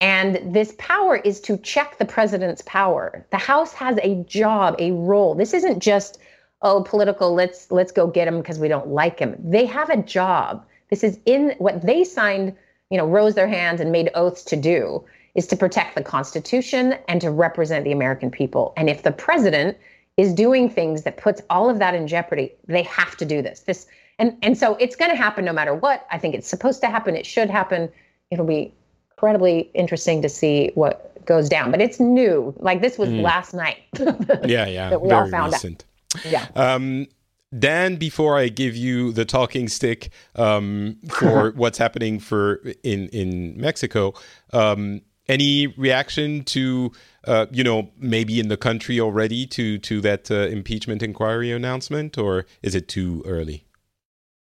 [0.00, 3.26] And this power is to check the president's power.
[3.30, 5.34] The House has a job, a role.
[5.34, 6.18] This isn't just
[6.62, 7.34] oh political.
[7.34, 9.36] Let's let's go get him because we don't like him.
[9.38, 10.66] They have a job.
[10.90, 12.54] This is in what they signed.
[12.90, 16.94] You know, rose their hands and made oaths to do is to protect the Constitution
[17.08, 18.72] and to represent the American people.
[18.76, 19.76] And if the president
[20.16, 23.60] is doing things that puts all of that in jeopardy, they have to do this.
[23.60, 23.86] This
[24.18, 26.06] and and so it's going to happen no matter what.
[26.10, 27.16] I think it's supposed to happen.
[27.16, 27.90] It should happen.
[28.30, 28.72] It'll be
[29.10, 31.70] incredibly interesting to see what goes down.
[31.70, 32.54] But it's new.
[32.58, 33.78] Like this was last night.
[34.46, 35.62] Yeah, yeah, That we very all found out.
[35.64, 35.84] recent.
[36.24, 36.46] yeah.
[36.54, 37.08] Um,
[37.58, 43.60] Dan, before I give you the talking stick um, for what's happening for in in
[43.60, 44.14] Mexico,
[44.52, 46.92] um, any reaction to
[47.24, 52.18] uh, you know maybe in the country already to to that uh, impeachment inquiry announcement,
[52.18, 53.65] or is it too early?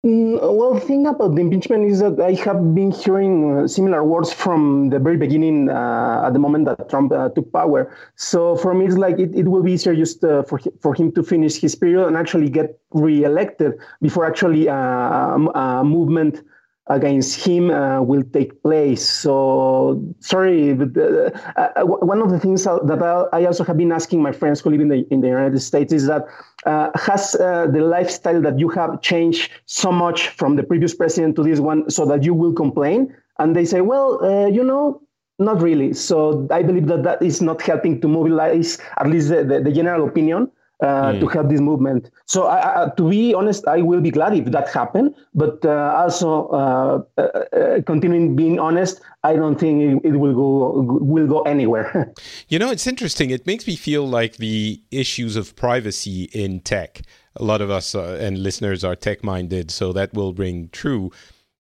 [0.04, 4.30] Mm, well, thing about the impeachment is that I have been hearing uh, similar words
[4.30, 7.90] from the very beginning uh, at the moment that Trump uh, took power.
[8.16, 11.10] So for me, it's like it, it will be easier just uh, for, for him
[11.12, 16.42] to finish his period and actually get reelected before actually uh, a movement
[16.88, 19.08] against him uh, will take place.
[19.08, 24.20] So sorry, but uh, uh, one of the things that I also have been asking
[24.22, 26.26] my friends who live in the in the United States is that
[26.66, 31.36] uh, has uh, the lifestyle that you have changed so much from the previous president
[31.36, 33.14] to this one, so that you will complain?
[33.38, 35.00] And they say, well, uh, you know.
[35.40, 35.94] Not really.
[35.94, 39.72] So I believe that that is not helping to mobilize at least the, the, the
[39.72, 40.48] general opinion
[40.80, 42.10] uh, to help this movement.
[42.26, 45.14] So, I, I, to be honest, I will be glad if that happened.
[45.34, 50.34] But uh, also, uh, uh, uh, continuing being honest, I don't think it, it will
[50.34, 52.12] go will go anywhere.
[52.48, 53.30] You know, it's interesting.
[53.30, 57.02] It makes me feel like the issues of privacy in tech.
[57.36, 61.10] A lot of us uh, and listeners are tech minded, so that will ring true.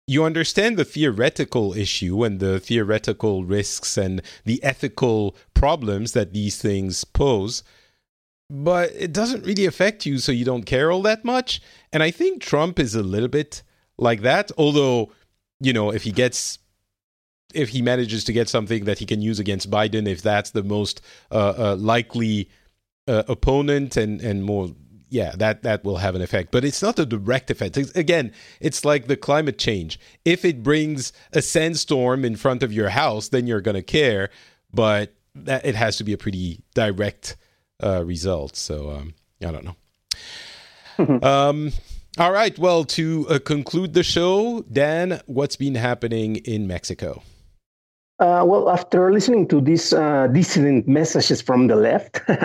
[0.06, 6.62] you understand the theoretical issue and the theoretical risks and the ethical problems that these
[6.62, 7.64] things pose,
[8.54, 11.60] but it doesn't really affect you, so you don't care all that much.
[11.92, 13.64] And I think Trump is a little bit
[13.98, 15.12] like that, although,
[15.60, 16.60] you know, if he gets
[17.56, 20.64] if he manages to get something that he can use against Biden, if that's the
[20.64, 21.02] most
[21.32, 22.48] uh, uh, likely
[23.08, 24.70] uh, opponent and and more
[25.10, 26.52] yeah, that that will have an effect.
[26.52, 27.76] But it's not a direct effect.
[27.76, 30.00] It's, again, it's like the climate change.
[30.26, 34.30] If it brings a sandstorm in front of your house, then you're going to care.
[34.72, 37.36] But that, it has to be a pretty direct
[37.82, 38.56] uh, result.
[38.56, 39.14] So um,
[39.46, 39.76] I don't know.
[41.28, 41.72] um,
[42.18, 42.58] all right.
[42.60, 47.24] Well, to uh, conclude the show, Dan, what's been happening in Mexico?
[48.20, 52.40] Uh, well, after listening to these uh, dissident messages from the left, uh,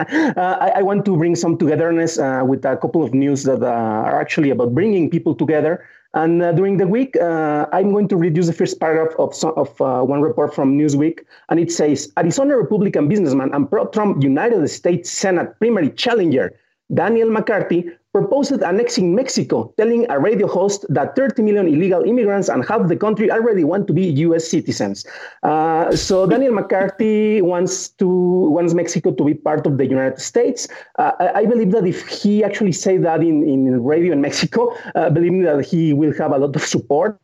[0.61, 3.67] I, I, want to bring some togetherness uh, with a couple of news that uh,
[3.67, 5.85] are actually about bringing people together.
[6.15, 9.53] And uh, during the week, I'm going to read you the first paragraph of, some,
[9.57, 11.21] of one report from Newsweek.
[11.51, 16.55] And it says Arizona Republican businessman and pro Trump United States Senate primary challenger
[16.95, 22.67] Daniel McCarthy proposed annexing Mexico, telling a radio host that 30 million illegal immigrants and
[22.67, 24.49] half the country already want to be U.S.
[24.49, 25.07] citizens.
[25.43, 30.69] Uh, so Daniel McCarthy wants to wants Mexico to be part of the United States.
[30.99, 34.75] Uh, I, I, believe that if he actually say that in, in radio in Mexico,
[34.95, 37.19] uh, believing that he will have a lot of support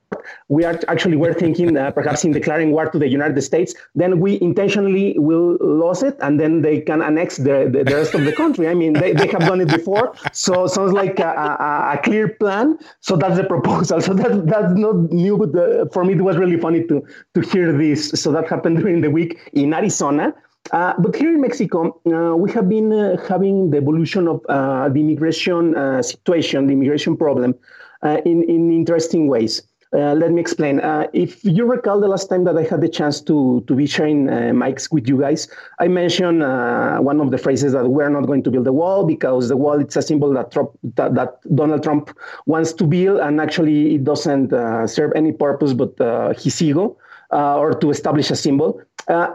[0.48, 4.20] we are actually were thinking uh, perhaps in declaring war to the United States, then
[4.20, 8.24] we intentionally will lose it, and then they can annex the, the, the rest of
[8.24, 8.68] the country.
[8.68, 12.28] I mean, they, they have done it before, so sounds like a, a, a, clear
[12.28, 12.78] plan.
[13.00, 14.00] So that's the proposal.
[14.04, 17.02] So that that's not new, but the, for me it was really funny to
[17.34, 18.10] to hear this.
[18.10, 20.34] So that happened during the week in Arizona.
[20.72, 24.88] Uh, but here in Mexico, uh, we have been uh, having the evolution of uh,
[24.88, 27.54] the immigration uh, situation, the immigration problem,
[28.02, 29.62] uh, in in interesting ways.
[29.94, 30.80] Uh, let me explain.
[30.80, 33.86] Uh, if you recall the last time that I had the chance to, to be
[33.86, 35.46] sharing uh, mics with you guys,
[35.78, 39.06] I mentioned uh, one of the phrases that we're not going to build a wall
[39.06, 42.10] because the wall it's a symbol that, Trump, that, that Donald Trump
[42.46, 46.96] wants to build, and actually it doesn't uh, serve any purpose but uh, his ego
[47.30, 48.80] or to establish a symbol.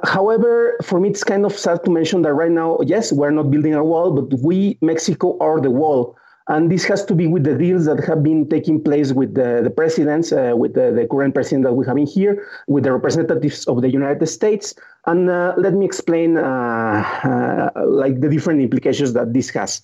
[0.04, 3.52] however, for me, it's kind of sad to mention that right now, yes, we're not
[3.52, 6.18] building a wall, but we, Mexico, are the wall
[6.50, 9.62] and this has to be with the deals that have been taking place with the,
[9.64, 12.92] the presidents, uh, with the, the, current president that we have in here, with the
[12.92, 14.74] representatives of the United States.
[15.06, 19.82] And uh, let me explain uh, uh like the different implications that this has.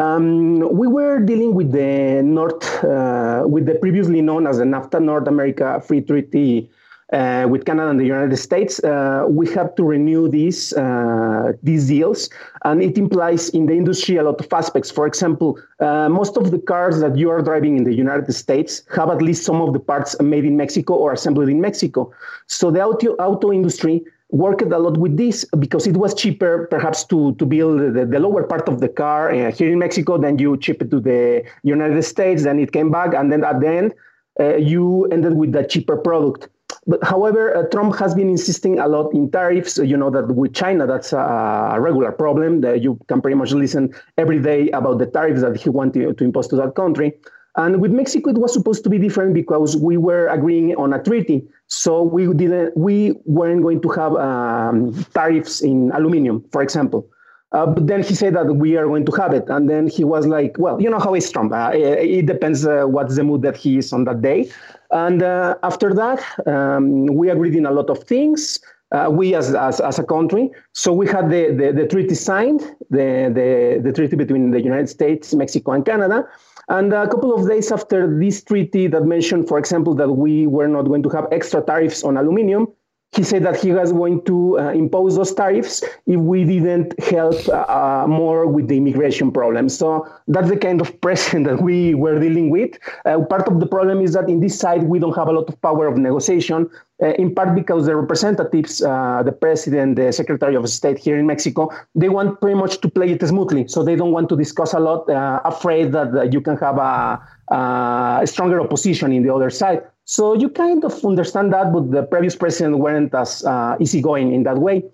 [0.00, 5.00] Um, we were dealing with the North, uh, with the previously known as the NAFTA
[5.00, 6.68] North America Free Treaty
[7.12, 11.88] uh, with Canada and the United States, uh, we have to renew these uh, these
[11.88, 12.30] deals,
[12.64, 14.90] and it implies in the industry a lot of aspects.
[14.90, 18.82] For example, uh, most of the cars that you are driving in the United States
[18.96, 22.12] have at least some of the parts made in Mexico or assembled in Mexico.
[22.46, 27.04] So the auto auto industry worked a lot with this because it was cheaper perhaps
[27.04, 30.38] to, to build the, the lower part of the car uh, here in Mexico, then
[30.38, 33.68] you ship it to the United States, then it came back, and then at the
[33.68, 33.94] end,
[34.40, 36.48] uh, you ended with a cheaper product.
[36.86, 39.78] But however, uh, Trump has been insisting a lot in tariffs.
[39.78, 42.60] You know that with China, that's a, a regular problem.
[42.60, 46.24] That you can pretty much listen every day about the tariffs that he wanted to
[46.24, 47.14] impose to that country.
[47.56, 51.02] And with Mexico, it was supposed to be different because we were agreeing on a
[51.02, 51.46] treaty.
[51.66, 57.08] So we didn't, we weren't going to have um, tariffs in aluminum, for example.
[57.52, 59.44] Uh, but then he said that we are going to have it.
[59.48, 61.52] And then he was like, well, you know how he's Trump.
[61.52, 64.50] Uh, it, it, depends uh, what's the mood that he is on that day.
[64.92, 68.60] And uh, after that, um, we agreed in a lot of things.
[68.92, 70.50] Uh, we as, as, as a country.
[70.74, 74.90] So we had the, the, the treaty signed, the, the, the treaty between the United
[74.90, 76.28] States, Mexico, and Canada.
[76.68, 80.68] And a couple of days after this treaty that mentioned, for example, that we were
[80.68, 82.68] not going to have extra tariffs on aluminum,
[83.12, 87.36] he said that he was going to uh, impose those tariffs if we didn't help
[87.48, 89.68] uh, uh, more with the immigration problem.
[89.68, 92.78] So that's the kind of precedent that we were dealing with.
[93.04, 95.48] Uh, part of the problem is that in this side, we don't have a lot
[95.48, 96.70] of power of negotiation,
[97.02, 101.26] uh, in part because the representatives, uh, the president, the secretary of state here in
[101.26, 103.68] Mexico, they want pretty much to play it smoothly.
[103.68, 105.04] So they don't want to discuss a lot,
[105.44, 107.20] afraid that you can have a,
[107.54, 109.82] a stronger opposition in the other side.
[110.04, 114.42] So you kind of understand that, but the previous president weren't as uh, easygoing in
[114.44, 114.84] that way.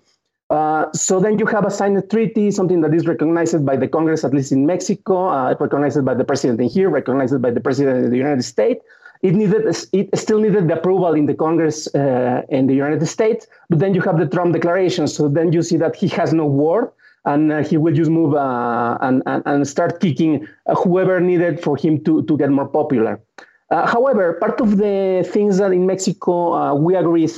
[0.49, 4.23] Uh, so then you have a signed treaty, something that is recognized by the Congress,
[4.23, 8.05] at least in Mexico, uh, recognized by the president in here, recognized by the president
[8.05, 8.83] in the United States.
[9.21, 13.47] It needed, it still needed the approval in the Congress uh, in the United States,
[13.69, 15.07] but then you have the Trump declaration.
[15.07, 16.89] So then you see that he has no word,
[17.25, 20.47] and uh, he will just move uh, and, and, and start kicking
[20.83, 23.19] whoever needed for him to to get more popular.
[23.71, 27.31] Uh, however, part of the things that in Mexico uh, we agreed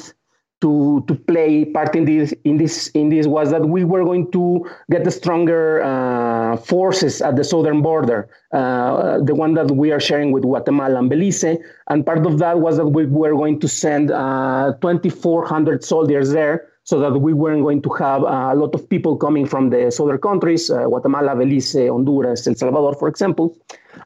[0.62, 4.32] to to play part in this in this in this was that we were going
[4.32, 9.92] to get the stronger uh, forces at the southern border, uh, the one that we
[9.92, 11.44] are sharing with Guatemala and Belize,
[11.90, 16.68] and part of that was that we were going to send uh, 2,400 soldiers there.
[16.84, 20.18] So that we weren't going to have a lot of people coming from the southern
[20.18, 23.56] countries, uh, Guatemala, Belize, Honduras, El Salvador, for example,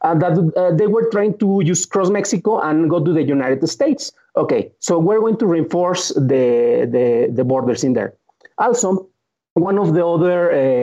[0.06, 3.68] uh, that uh, they were trying to use cross Mexico and go to the United
[3.68, 4.12] States.
[4.38, 8.14] Okay, so we're going to reinforce the, the, the borders in there.
[8.60, 9.08] Also,
[9.54, 10.40] one of the other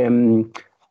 [0.07, 0.51] um,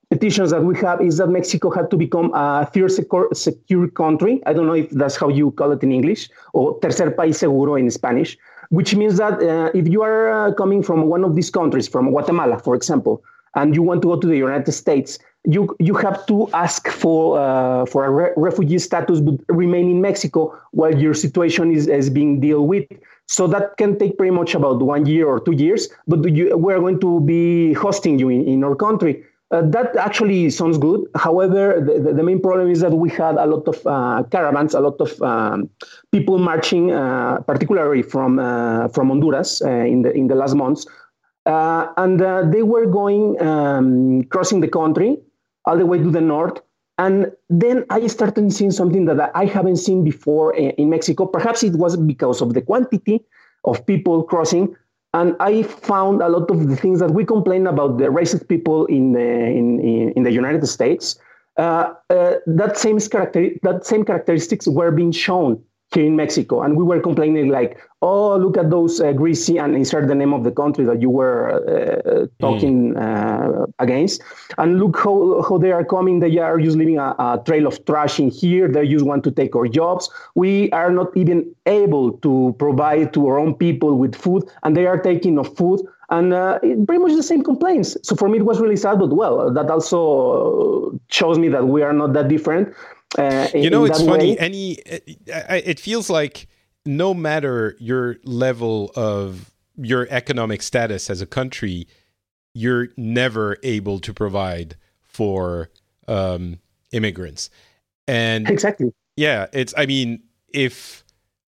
[0.09, 4.41] petitions that we have is that Mexico had to become a third secure, country.
[4.45, 7.75] I don't know if that's how you call it in English, or tercer país seguro
[7.75, 8.37] in Spanish,
[8.69, 12.11] which means that uh, if you are uh, coming from one of these countries, from
[12.11, 13.23] Guatemala, for example,
[13.55, 17.39] and you want to go to the United States, you you have to ask for
[17.39, 22.09] uh, for a re- refugee status but remain in Mexico while your situation is, is
[22.09, 22.85] being dealt with.
[23.27, 26.79] So that can take pretty much about one year or two years, but you, we're
[26.79, 29.23] going to be hosting you in, in our country.
[29.51, 31.01] Uh, that actually sounds good.
[31.15, 34.79] However, the, the, main problem is that we had a lot of uh, caravans, a
[34.79, 35.69] lot of um,
[36.13, 40.85] people marching, uh, particularly from uh, from Honduras uh, in the in the last months,
[41.45, 42.19] uh, and
[42.53, 45.17] they were going um, crossing the country
[45.65, 46.59] all the way to the north.
[46.97, 51.25] And then I started seeing something that I haven't seen before in Mexico.
[51.25, 53.25] Perhaps it was because of the quantity
[53.65, 54.75] of people crossing.
[55.13, 58.85] And I found a lot of the things that we complain about the racist people
[58.85, 59.79] in the, in,
[60.15, 61.17] in the United States.
[61.57, 65.61] Uh, uh, that same character, that same characteristics were being shown
[65.93, 69.75] here in Mexico, and we were complaining like, "Oh, look at those uh, greasy," and
[69.75, 73.01] insert the name of the country that you were uh, talking mm.
[73.01, 74.21] uh, against,
[74.57, 76.19] and look how, how they are coming.
[76.19, 78.67] They are just leaving a, a, trail of trash in here.
[78.69, 80.09] They just want to take our jobs.
[80.35, 84.85] We are not even able to provide to our own people with food, and they
[84.85, 85.81] are taking of food.
[86.09, 87.95] And uh, pretty much the same complaints.
[88.03, 91.83] So for me, it was really sad, but well, that also shows me that we
[91.83, 92.73] are not that different.
[93.17, 94.31] Uh, you know, it's funny.
[94.31, 94.37] Way.
[94.37, 94.71] Any,
[95.27, 96.47] it feels like
[96.85, 101.87] no matter your level of your economic status as a country,
[102.53, 105.69] you're never able to provide for
[106.07, 106.59] um,
[106.91, 107.49] immigrants.
[108.07, 109.73] And exactly, yeah, it's.
[109.77, 111.03] I mean, if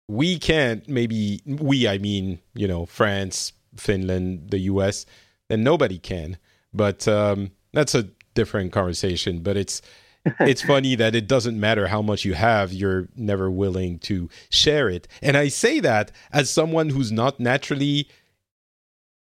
[0.08, 5.06] we can't, maybe we, I mean, you know, France, Finland, the U.S.,
[5.48, 6.38] then nobody can.
[6.72, 8.04] But um, that's a
[8.34, 9.40] different conversation.
[9.40, 9.82] But it's
[10.40, 14.88] it's funny that it doesn't matter how much you have, you're never willing to share
[14.88, 15.06] it.
[15.22, 18.08] And I say that as someone who's not naturally,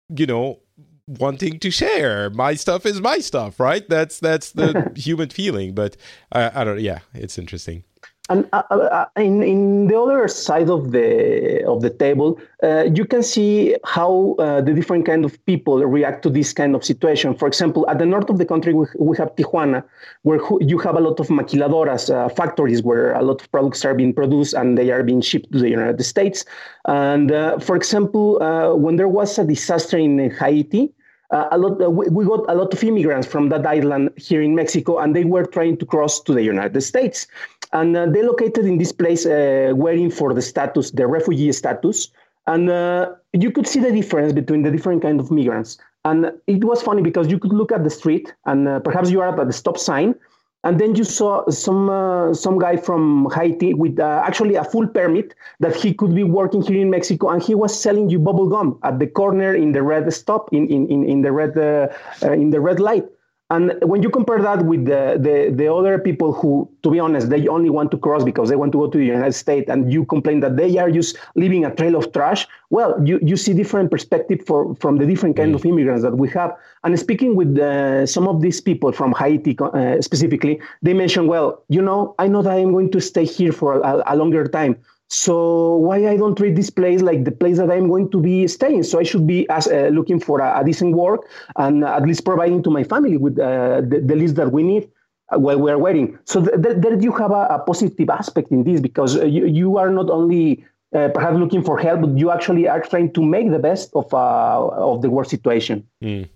[0.08, 0.60] you know,
[1.06, 2.30] wanting to share.
[2.30, 3.88] My stuff is my stuff, right?
[3.88, 5.74] That's that's the human feeling.
[5.74, 5.96] But
[6.32, 6.80] I, I don't.
[6.80, 7.84] Yeah, it's interesting.
[8.28, 12.84] And uh, uh, uh, in, in the other side of the of the table, uh,
[12.92, 16.84] you can see how uh, the different kind of people react to this kind of
[16.84, 17.34] situation.
[17.34, 19.84] For example, at the north of the country, we, we have Tijuana,
[20.22, 23.94] where you have a lot of maquiladoras, uh, factories where a lot of products are
[23.94, 26.44] being produced and they are being shipped to the United States.
[26.86, 27.30] And
[27.62, 28.38] for example,
[28.76, 30.92] when there was a disaster in Haiti,
[31.30, 34.40] uh, a lot, uh, we, we, got a lot of immigrants from that island here
[34.42, 37.26] in Mexico, and they were trying to cross to the United States.
[37.72, 42.10] And uh, they located in this place, uh, waiting for the status, the refugee status.
[42.46, 45.78] And uh, you could see the difference between the different kind of migrants.
[46.04, 49.20] And it was funny because you could look at the street, and uh, perhaps you
[49.20, 50.14] are at the stop sign,
[50.62, 54.86] and then you saw some uh, some guy from Haiti with uh, actually a full
[54.86, 58.48] permit that he could be working here in Mexico, and he was selling you bubble
[58.48, 61.88] gum at the corner in the red stop in in in, in the red uh,
[62.32, 63.06] in the red light.
[63.48, 67.30] And when you compare that with the, the, the other people who, to be honest,
[67.30, 69.92] they only want to cross because they want to go to the United States, and
[69.92, 73.54] you complain that they are just leaving a trail of trash, well, you, you see
[73.54, 75.54] different perspective for, from the different kind mm.
[75.54, 76.56] of immigrants that we have.
[76.82, 81.62] And speaking with uh, some of these people from Haiti uh, specifically, they mention, well,
[81.68, 84.76] you know, I know that I'm going to stay here for a, a longer time.
[85.08, 88.48] So why I don't treat this place like the place that I'm going to be
[88.48, 88.82] staying?
[88.82, 92.24] So I should be as, uh, looking for a, a, decent work and at least
[92.24, 94.90] providing to my family with uh, the, the list that we need
[95.32, 96.18] uh, while we're waiting.
[96.24, 99.46] So th- th- there you have a, a, positive aspect in this because uh, you,
[99.46, 103.22] you are not only uh, perhaps looking for help, but you actually are trying to
[103.22, 105.86] make the best of uh, of the work situation.
[106.02, 106.28] Mm.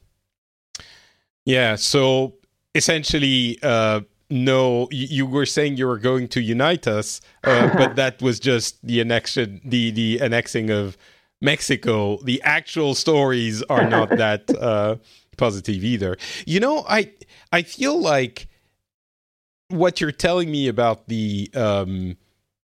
[1.44, 1.74] Yeah.
[1.74, 2.34] So
[2.74, 3.58] essentially
[4.30, 8.84] no, you were saying you were going to unite us, uh, but that was just
[8.86, 10.96] the annexion, the the annexing of
[11.40, 12.18] Mexico.
[12.22, 14.96] The actual stories are not that uh,
[15.36, 16.16] positive either.
[16.46, 17.12] You know, I
[17.52, 18.48] I feel like
[19.68, 22.16] what you're telling me about the um,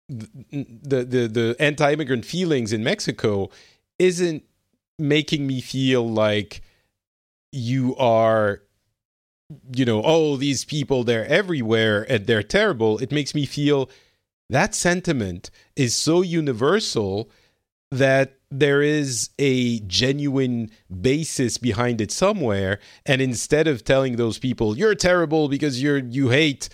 [0.08, 3.50] the the the anti-immigrant feelings in Mexico
[3.98, 4.42] isn't
[4.98, 6.62] making me feel like
[7.50, 8.62] you are
[9.74, 12.98] you know oh these people they're everywhere and they're terrible.
[12.98, 13.90] It makes me feel
[14.50, 17.30] that sentiment is so universal
[17.90, 22.78] that there is a genuine basis behind it somewhere.
[23.06, 26.68] And instead of telling those people you're terrible because you're you hate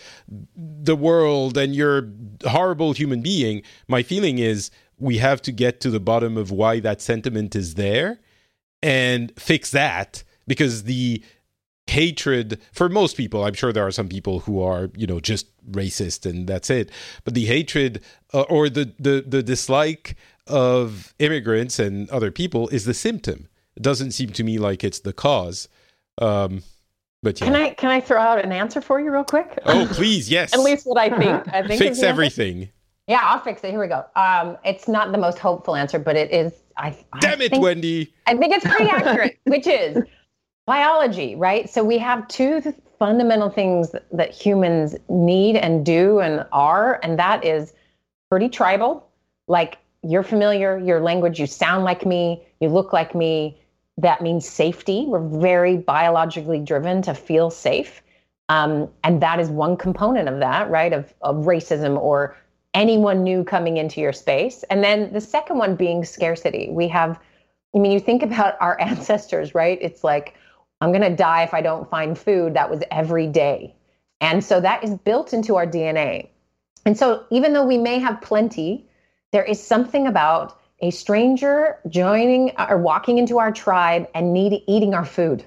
[0.56, 2.08] the world and you're
[2.44, 6.50] a horrible human being my feeling is we have to get to the bottom of
[6.50, 8.18] why that sentiment is there
[8.82, 11.22] and fix that because the
[11.88, 13.44] hatred for most people.
[13.44, 16.90] I'm sure there are some people who are you know just racist and that's it.
[17.24, 20.16] But the hatred uh, or the, the the dislike
[20.46, 23.48] of immigrants and other people is the symptom.
[23.76, 25.68] It doesn't seem to me like it's the cause.
[26.20, 26.62] Um
[27.22, 27.46] but yeah.
[27.46, 29.58] can i can i throw out an answer for you real quick?
[29.64, 30.52] Oh please yes.
[30.54, 31.48] At least what i think.
[31.52, 32.70] I think fix everything.
[33.06, 33.70] Yeah i'll fix it.
[33.70, 34.04] Here we go.
[34.14, 37.64] Um it's not the most hopeful answer but it is i damn I it think,
[37.64, 38.12] wendi.
[38.26, 39.98] I think it's pretty accurate which is
[40.68, 41.70] biology, right?
[41.70, 42.60] So we have two
[42.98, 47.72] fundamental things that humans need and do and are, and that is
[48.30, 49.08] pretty tribal.
[49.46, 53.58] Like you're familiar, your language, you sound like me, you look like me.
[53.96, 55.06] That means safety.
[55.08, 58.02] We're very biologically driven to feel safe.
[58.50, 60.92] Um, and that is one component of that, right?
[60.92, 62.36] Of, of racism or
[62.74, 64.64] anyone new coming into your space.
[64.68, 66.68] And then the second one being scarcity.
[66.70, 67.18] We have,
[67.74, 69.78] I mean, you think about our ancestors, right?
[69.80, 70.34] It's like,
[70.80, 72.54] I'm going to die if I don't find food.
[72.54, 73.74] That was every day.
[74.20, 76.28] And so that is built into our DNA.
[76.84, 78.88] And so even though we may have plenty,
[79.32, 84.94] there is something about a stranger joining or walking into our tribe and need, eating
[84.94, 85.44] our food.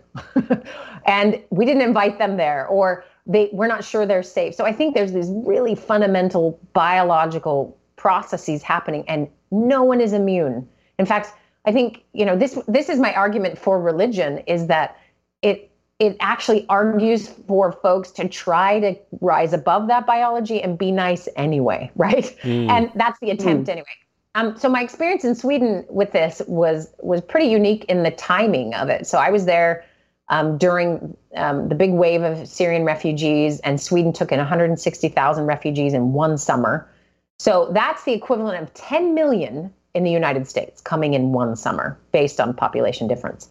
[1.06, 4.56] and we didn't invite them there or they we're not sure they're safe.
[4.56, 10.68] So I think there's these really fundamental biological processes happening and no one is immune.
[11.00, 11.34] In fact,
[11.66, 14.98] I think, you know, this this is my argument for religion is that
[15.42, 20.92] it it actually argues for folks to try to rise above that biology and be
[20.92, 22.36] nice anyway, right?
[22.42, 22.70] Mm.
[22.70, 23.74] And that's the attempt mm.
[23.74, 23.88] anyway.
[24.34, 28.74] Um, so my experience in Sweden with this was was pretty unique in the timing
[28.74, 29.06] of it.
[29.06, 29.86] So I was there
[30.30, 35.94] um, during um, the big wave of Syrian refugees, and Sweden took in 160,000 refugees
[35.94, 36.89] in one summer.
[37.38, 42.00] So that's the equivalent of 10 million in the United States coming in one summer,
[42.14, 43.50] based on population difference.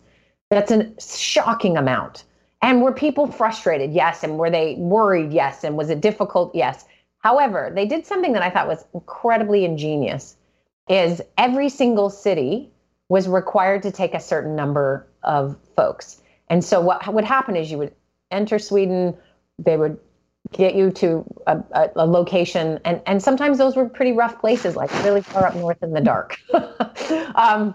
[0.51, 2.25] That's a shocking amount.
[2.63, 3.93] And were people frustrated?
[3.93, 4.23] Yes.
[4.23, 5.33] And were they worried?
[5.33, 5.65] Yes.
[5.65, 6.55] And was it difficult?
[6.55, 6.85] Yes.
[7.21, 10.37] However, they did something that I thought was incredibly ingenious
[10.89, 12.71] is every single city
[13.09, 16.21] was required to take a certain number of folks.
[16.49, 17.95] And so what would happen is you would
[18.31, 19.17] enter Sweden,
[19.59, 19.99] they would
[20.53, 24.75] get you to a, a, a location, and, and sometimes those were pretty rough places,
[24.75, 26.39] like really far up north in the dark.
[27.35, 27.75] um,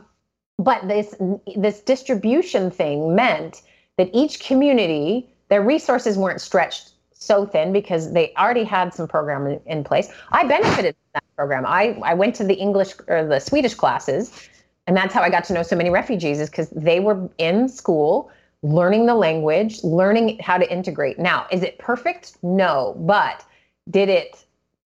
[0.57, 1.15] but this
[1.55, 3.61] this distribution thing meant
[3.97, 9.47] that each community their resources weren't stretched so thin because they already had some program
[9.47, 10.09] in, in place.
[10.31, 11.65] I benefited from that program.
[11.65, 14.49] I i went to the english or the swedish classes
[14.87, 17.67] and that's how i got to know so many refugees is because they were in
[17.67, 18.31] school
[18.63, 21.19] learning the language learning how to integrate.
[21.19, 22.37] Now is it perfect?
[22.43, 22.95] No.
[22.99, 23.45] But
[23.89, 24.43] did it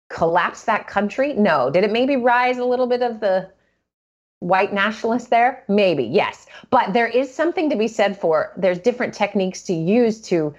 [0.09, 1.35] collapse that country?
[1.35, 1.71] No.
[1.71, 3.51] Did it maybe rise a little bit of the
[4.41, 5.65] white nationalists there?
[5.69, 6.47] Maybe, yes.
[6.71, 10.55] But there is something to be said for there's different techniques to use to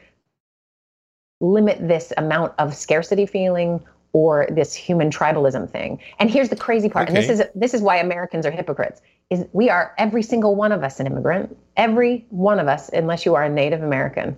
[1.41, 5.99] limit this amount of scarcity feeling or this human tribalism thing.
[6.19, 7.17] And here's the crazy part, okay.
[7.17, 9.01] and this is this is why Americans are hypocrites.
[9.29, 13.25] Is we are every single one of us an immigrant, every one of us, unless
[13.25, 14.35] you are a Native American.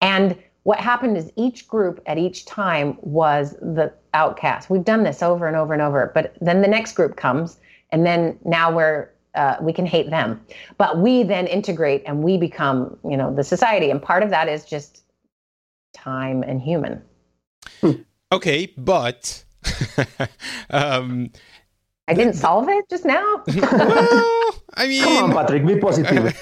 [0.00, 4.68] And what happened is each group at each time was the outcast.
[4.68, 7.58] We've done this over and over and over, but then the next group comes
[7.92, 10.44] and then now we're uh, we can hate them
[10.76, 14.48] but we then integrate and we become you know the society and part of that
[14.48, 15.04] is just
[15.94, 17.00] time and human
[18.32, 19.44] okay but
[20.70, 21.30] um
[22.08, 23.42] I didn't solve it just now.
[23.46, 26.36] well, I mean, come on, Patrick, be positive.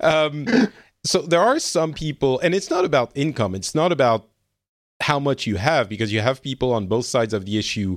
[0.00, 0.46] um,
[1.04, 3.54] so there are some people, and it's not about income.
[3.54, 4.28] It's not about
[5.00, 7.96] how much you have, because you have people on both sides of the issue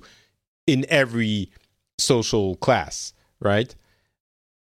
[0.68, 1.52] in every
[1.98, 3.76] social class, right?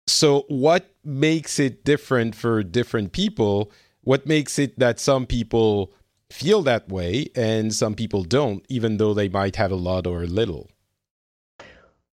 [0.08, 3.72] So, what makes it different for different people?
[4.02, 5.94] What makes it that some people
[6.32, 10.24] feel that way and some people don't, even though they might have a lot or
[10.24, 10.70] a little?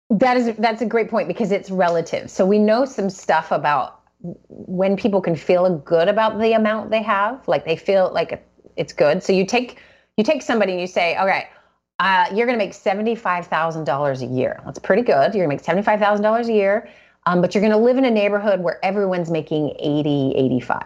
[0.10, 2.30] That is that's a great point because it's relative.
[2.30, 4.02] So we know some stuff about
[4.50, 8.46] when people can feel good about the amount they have, like they feel like
[8.76, 9.24] it's good.
[9.24, 9.80] So you take
[10.18, 11.48] you take somebody and you say, "All right,
[12.02, 14.60] uh, you're going to make $75,000 a year.
[14.66, 15.36] That's pretty good.
[15.36, 16.90] You're going to make $75,000 a year,
[17.28, 20.84] um, but you're going to live in a neighborhood where everyone's making 80, 85.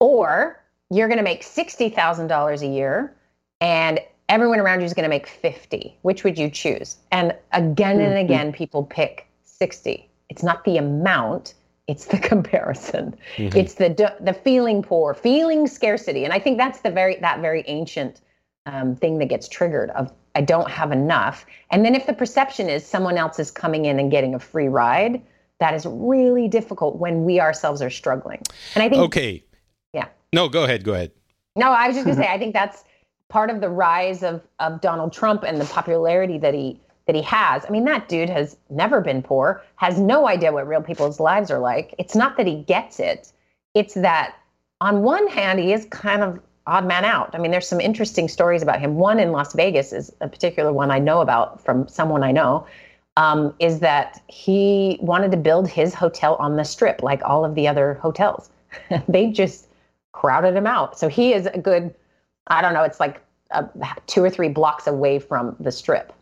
[0.00, 3.16] Or you're going to make $60,000 a year
[3.62, 3.98] and
[4.28, 5.96] everyone around you is going to make 50.
[6.02, 6.98] Which would you choose?
[7.10, 8.26] And again and mm-hmm.
[8.26, 10.06] again, people pick 60.
[10.28, 11.54] It's not the amount,
[11.88, 13.16] it's the comparison.
[13.36, 13.56] Mm-hmm.
[13.56, 16.24] It's the the feeling poor, feeling scarcity.
[16.24, 18.20] And I think that's the very that very ancient
[18.66, 21.46] um, thing that gets triggered of I don't have enough.
[21.70, 24.68] And then if the perception is someone else is coming in and getting a free
[24.68, 25.22] ride,
[25.60, 28.42] that is really difficult when we ourselves are struggling.
[28.74, 29.44] And I think Okay.
[29.92, 30.08] Yeah.
[30.32, 31.12] No, go ahead, go ahead.
[31.56, 32.84] No, I was just going to say I think that's
[33.28, 37.22] part of the rise of of Donald Trump and the popularity that he that he
[37.22, 37.64] has.
[37.66, 41.50] I mean, that dude has never been poor, has no idea what real people's lives
[41.50, 41.94] are like.
[41.98, 43.30] It's not that he gets it,
[43.74, 44.36] it's that
[44.80, 47.34] on one hand, he is kind of odd man out.
[47.34, 48.96] I mean, there's some interesting stories about him.
[48.96, 52.66] One in Las Vegas is a particular one I know about from someone I know.
[53.16, 57.54] Um, is that he wanted to build his hotel on the strip like all of
[57.54, 58.50] the other hotels.
[59.08, 59.68] they just
[60.10, 60.98] crowded him out.
[60.98, 61.94] So he is a good,
[62.48, 63.68] I don't know, it's like a,
[64.08, 66.12] two or three blocks away from the strip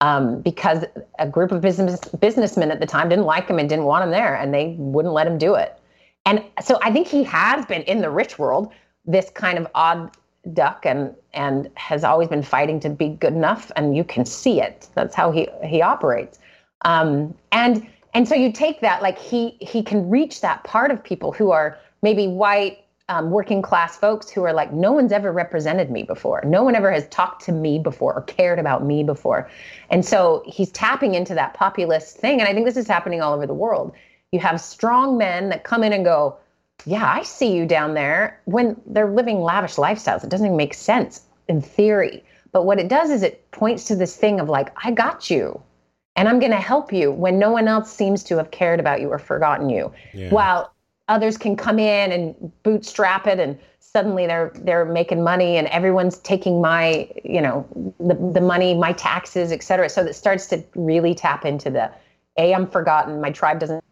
[0.00, 0.84] um, because
[1.18, 4.10] a group of business businessmen at the time didn't like him and didn't want him
[4.10, 5.78] there, and they wouldn't let him do it.
[6.26, 8.72] And so I think he has been in the rich world
[9.06, 10.10] this kind of odd
[10.52, 14.60] duck and and has always been fighting to be good enough, and you can see
[14.60, 14.88] it.
[14.94, 16.38] That's how he he operates.
[16.84, 21.02] Um, and and so you take that like he he can reach that part of
[21.02, 25.32] people who are maybe white um, working class folks who are like, no one's ever
[25.32, 26.42] represented me before.
[26.44, 29.48] No one ever has talked to me before or cared about me before.
[29.90, 32.40] And so he's tapping into that populist thing.
[32.40, 33.92] And I think this is happening all over the world.
[34.32, 36.36] You have strong men that come in and go,
[36.84, 40.22] yeah, I see you down there when they're living lavish lifestyles.
[40.22, 42.24] It doesn't even make sense in theory.
[42.52, 45.60] But what it does is it points to this thing of like, I got you
[46.14, 49.00] and I'm going to help you when no one else seems to have cared about
[49.00, 49.92] you or forgotten you.
[50.14, 50.30] Yeah.
[50.30, 50.72] While
[51.08, 56.18] others can come in and bootstrap it and suddenly they're they're making money and everyone's
[56.18, 57.66] taking my you know
[58.00, 61.90] the, the money my taxes et cetera so that starts to really tap into the
[62.38, 63.82] a i'm forgotten my tribe doesn't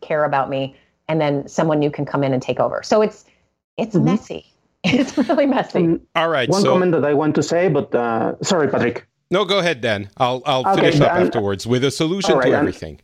[0.00, 0.74] care about me
[1.08, 3.24] and then someone new can come in and take over so it's
[3.76, 4.06] it's mm-hmm.
[4.06, 4.46] messy
[4.84, 7.94] it's really messy um, all right one so, comment that i want to say but
[7.94, 11.90] uh, sorry patrick no go ahead dan i'll i'll okay, finish up afterwards with a
[11.90, 13.00] solution right, to everything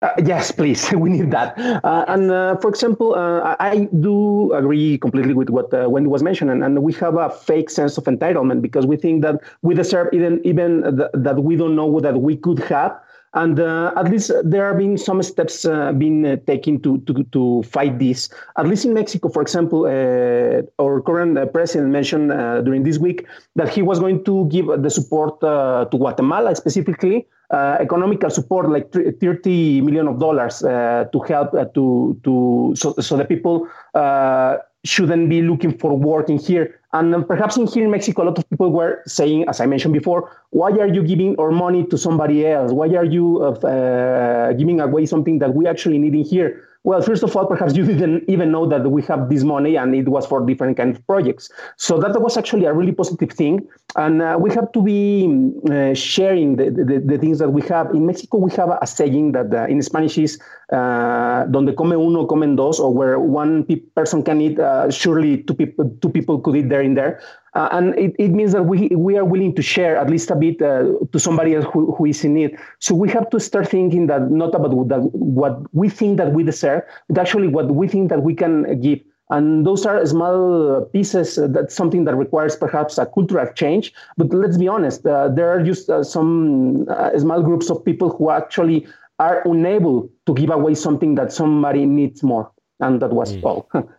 [0.00, 0.90] uh, yes, please.
[0.94, 1.58] We need that.
[1.58, 6.22] Uh, and uh, for example, uh, I do agree completely with what uh, Wendi was
[6.22, 10.08] mentioning, and we have a fake sense of entitlement because we think that we deserve
[10.12, 12.96] even even th- that we don't know that we could have.
[13.34, 15.66] And uh, at least there have been some steps
[15.98, 18.28] being taken to, to to fight this.
[18.56, 22.30] At least in Mexico, for example, our current president mentioned
[22.64, 23.26] during this week
[23.56, 28.92] that he was going to give the support to Guatemala specifically uh, economical support, like
[28.92, 34.58] 30 million of dollars uh, to help uh, to to so, so the people uh,
[34.84, 36.80] shouldn't be looking for work in here.
[36.92, 39.92] And perhaps in here in Mexico, a lot of people were saying, as I mentioned
[39.92, 42.72] before, why are you giving our money to somebody else?
[42.72, 46.67] Why are you uh, giving away something that we actually need in here?
[46.84, 49.94] Well, first of all, perhaps you didn't even know that we have this money and
[49.94, 51.50] it was for different kind of projects.
[51.76, 53.66] So that was actually a really positive thing.
[53.96, 57.90] And uh, we have to be uh, sharing the, the, the, things that we have.
[57.90, 60.40] In Mexico, we have a, saying that uh, in Spanish is
[60.72, 65.42] uh, donde come uno, comen dos, or where one pe- person can eat, uh, surely
[65.42, 67.20] two people, two people could eat there and there.
[67.54, 70.36] Uh, and it, it means that we, we are willing to share at least a
[70.36, 72.58] bit uh, to somebody else who, who is in need.
[72.78, 76.42] So we have to start thinking that not about what, what we think that we
[76.42, 79.00] deserve, but actually what we think that we can give.
[79.30, 81.38] And those are small pieces.
[81.38, 83.92] Uh, that's something that requires perhaps a cultural change.
[84.16, 88.10] But let's be honest, uh, there are just uh, some uh, small groups of people
[88.10, 88.86] who actually
[89.18, 92.50] are unable to give away something that somebody needs more.
[92.80, 93.44] And that was mm.
[93.44, 93.68] all.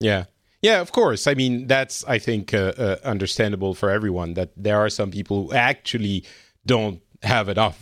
[0.00, 0.24] yeah.
[0.64, 1.26] Yeah, of course.
[1.26, 5.48] I mean, that's I think uh, uh, understandable for everyone that there are some people
[5.48, 6.24] who actually
[6.64, 7.78] don't have enough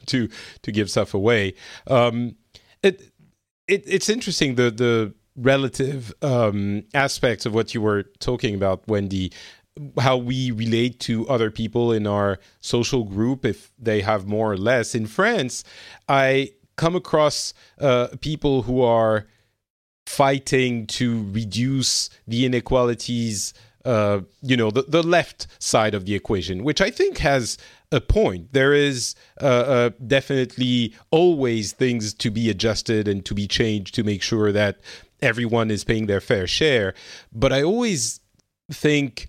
[0.06, 0.30] to
[0.62, 1.52] to give stuff away.
[1.88, 2.36] Um,
[2.82, 3.12] it,
[3.68, 9.30] it it's interesting the the relative um, aspects of what you were talking about, Wendi.
[9.98, 14.56] How we relate to other people in our social group, if they have more or
[14.56, 14.94] less.
[14.94, 15.64] In France,
[16.08, 19.26] I come across uh, people who are
[20.16, 26.62] fighting to reduce the inequalities uh, you know the, the left side of the equation
[26.62, 27.58] which i think has
[27.92, 28.52] a point.
[28.52, 34.02] There is uh, uh, definitely always things to be adjusted and to be changed to
[34.02, 34.80] make sure that
[35.20, 36.94] everyone is paying their fair share.
[37.32, 38.20] But i always
[38.70, 39.28] think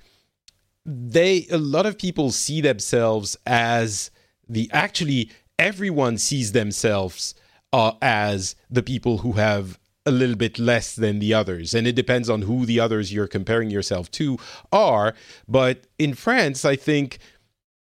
[0.86, 4.12] they a lot of people see themselves as
[4.48, 5.30] the actually
[5.60, 7.36] everyone sees themselves
[7.74, 11.74] uh, as the people who have a little bit less than the others.
[11.74, 14.38] And it depends on who the others you're comparing yourself to
[14.72, 15.14] are.
[15.48, 17.20] But in France I think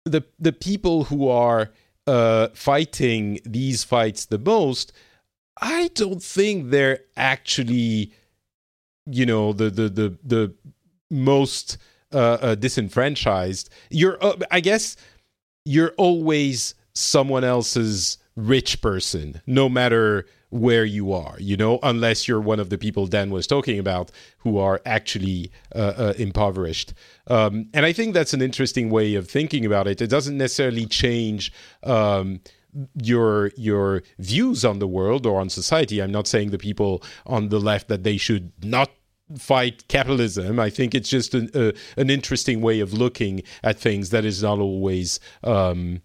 [0.05, 1.71] the the people who are
[2.07, 4.93] uh, fighting these fights the most
[5.61, 8.13] I don't think they're actually
[9.07, 10.55] you know the the the the
[11.11, 11.79] most
[12.13, 13.71] uh, uh, disenfranchised.
[13.91, 14.97] You're uh, I guess
[15.65, 22.41] you're always someone else's rich person, no matter where you are, you know, unless you're
[22.41, 26.95] one of the people Dan was talking about who are actually uh, uh, impoverished.
[27.27, 30.01] Um, and I think that's an interesting way of thinking about it.
[30.01, 31.53] It doesn't necessarily change.
[31.83, 32.41] Um,
[33.01, 36.03] your your views on the world or on society.
[36.03, 38.91] I'm not saying the people on the left that they should not
[39.39, 40.59] fight capitalism.
[40.59, 44.43] I think it's just an, uh, an interesting way of looking at things that is
[44.43, 46.03] not always um,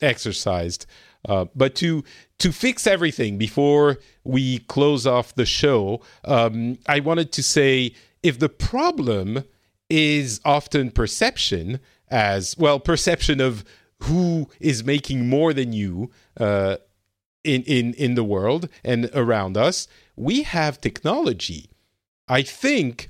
[0.00, 0.86] exercised.
[1.26, 2.04] Uh, but to
[2.38, 8.38] to fix everything before we close off the show, um, I wanted to say if
[8.38, 9.44] the problem
[9.90, 13.64] is often perception, as well, perception of
[14.02, 16.76] who is making more than you uh,
[17.44, 21.70] in in in the world and around us, we have technology.
[22.28, 23.08] I think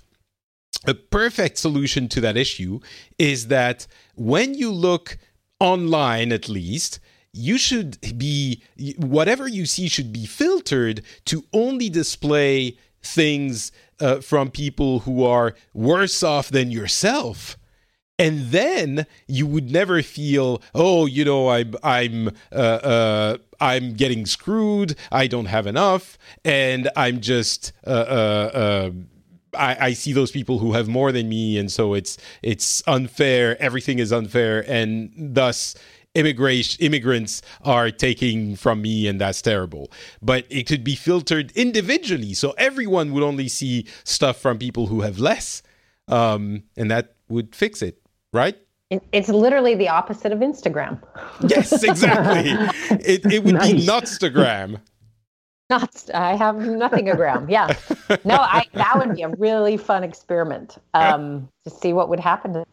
[0.86, 2.80] a perfect solution to that issue
[3.18, 5.18] is that when you look
[5.60, 7.00] online at least
[7.38, 8.62] you should be
[8.96, 13.70] whatever you see should be filtered to only display things
[14.00, 17.56] uh, from people who are worse off than yourself.
[18.18, 24.26] And then you would never feel oh you know i'm i'm uh, uh, i'm getting
[24.26, 24.96] screwed.
[25.12, 26.18] I don't have enough.
[26.44, 28.90] And i'm just uh, uh, uh
[29.54, 33.60] I, I, see those people who have more than me, and so it's it's unfair.
[33.60, 35.74] Everything is unfair, and thus
[36.18, 39.90] immigration immigrants are taking from me, and that's terrible.
[40.20, 45.02] But it could be filtered individually, so everyone would only see stuff from people who
[45.02, 45.62] have less,
[46.08, 48.00] um, and that would fix it,
[48.32, 48.56] right?
[49.12, 51.02] It's literally the opposite of Instagram.
[51.46, 52.50] Yes, exactly.
[52.98, 53.72] it, it would nice.
[53.72, 54.80] be Notstagram.
[55.70, 57.50] Not, I have nothing aground.
[57.50, 57.76] Yeah,
[58.24, 62.54] no, I that would be a really fun experiment um, to see what would happen
[62.54, 62.64] to.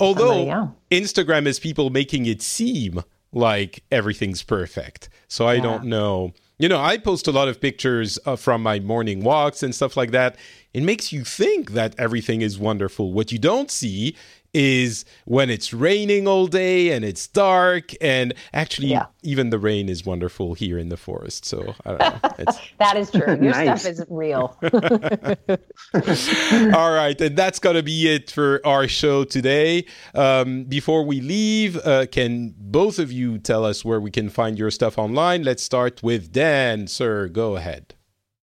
[0.00, 0.68] Although yeah.
[0.90, 3.02] Instagram is people making it seem
[3.32, 5.62] like everything's perfect, so I yeah.
[5.62, 6.32] don't know.
[6.58, 9.94] You know, I post a lot of pictures uh, from my morning walks and stuff
[9.96, 10.36] like that.
[10.72, 13.12] It makes you think that everything is wonderful.
[13.12, 14.16] What you don't see
[14.52, 19.06] is when it's raining all day and it's dark and actually yeah.
[19.22, 22.46] even the rain is wonderful here in the forest so i don't know.
[22.78, 23.26] That is true.
[23.26, 23.82] Your nice.
[23.82, 24.56] stuff is real.
[26.76, 29.86] All right and that's gonna be it for our show today.
[30.14, 34.58] Um, before we leave uh, can both of you tell us where we can find
[34.58, 35.42] your stuff online?
[35.42, 37.28] Let's start with dan sir.
[37.28, 37.95] Go ahead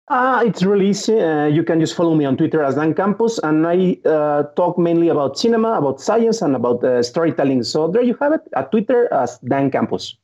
[0.09, 1.19] uh, it's really easy.
[1.19, 4.77] Uh, you can just follow me on Twitter as Dan Campos, and I uh, talk
[4.77, 7.63] mainly about cinema, about science, and about uh, storytelling.
[7.63, 10.15] So there you have it at Twitter as Dan Campos.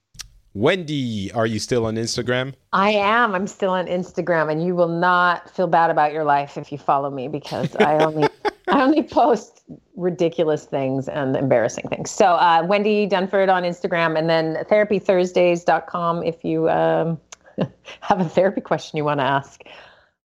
[0.56, 2.54] Wendi, are you still on Instagram?
[2.74, 3.34] I am.
[3.34, 6.78] I'm still on Instagram, and you will not feel bad about your life if you
[6.78, 8.28] follow me because I only
[8.68, 9.64] I only post
[9.96, 12.12] ridiculous things and embarrassing things.
[12.12, 16.70] So uh, Wendi Dunford on Instagram, and then therapythursdays.com if you.
[16.70, 17.20] Um,
[18.02, 19.62] have a therapy question you want to ask.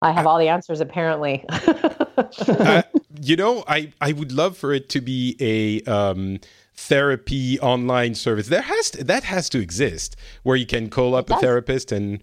[0.01, 1.45] I have all the answers apparently.
[1.49, 2.83] uh,
[3.21, 6.39] you know, I I would love for it to be a um,
[6.73, 8.47] therapy online service.
[8.47, 12.21] There has to, that has to exist where you can call up a therapist and.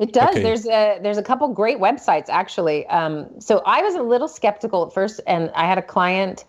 [0.00, 0.30] It does.
[0.30, 0.42] Okay.
[0.42, 2.84] There's a there's a couple great websites actually.
[2.88, 6.44] Um, so I was a little skeptical at first, and I had a client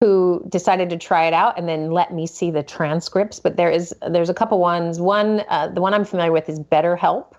[0.00, 3.40] who decided to try it out and then let me see the transcripts.
[3.40, 5.00] But there is there's a couple ones.
[5.00, 7.32] One uh, the one I'm familiar with is BetterHelp,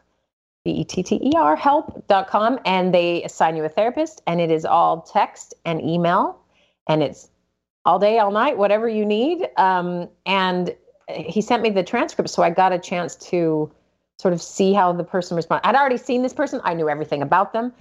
[0.65, 4.49] B E T T E R help.com, and they assign you a therapist, and it
[4.49, 6.39] is all text and email,
[6.87, 7.29] and it's
[7.85, 9.47] all day, all night, whatever you need.
[9.57, 10.75] Um, and
[11.09, 13.71] he sent me the transcript, so I got a chance to
[14.19, 15.67] sort of see how the person responded.
[15.67, 17.71] I'd already seen this person; I knew everything about them,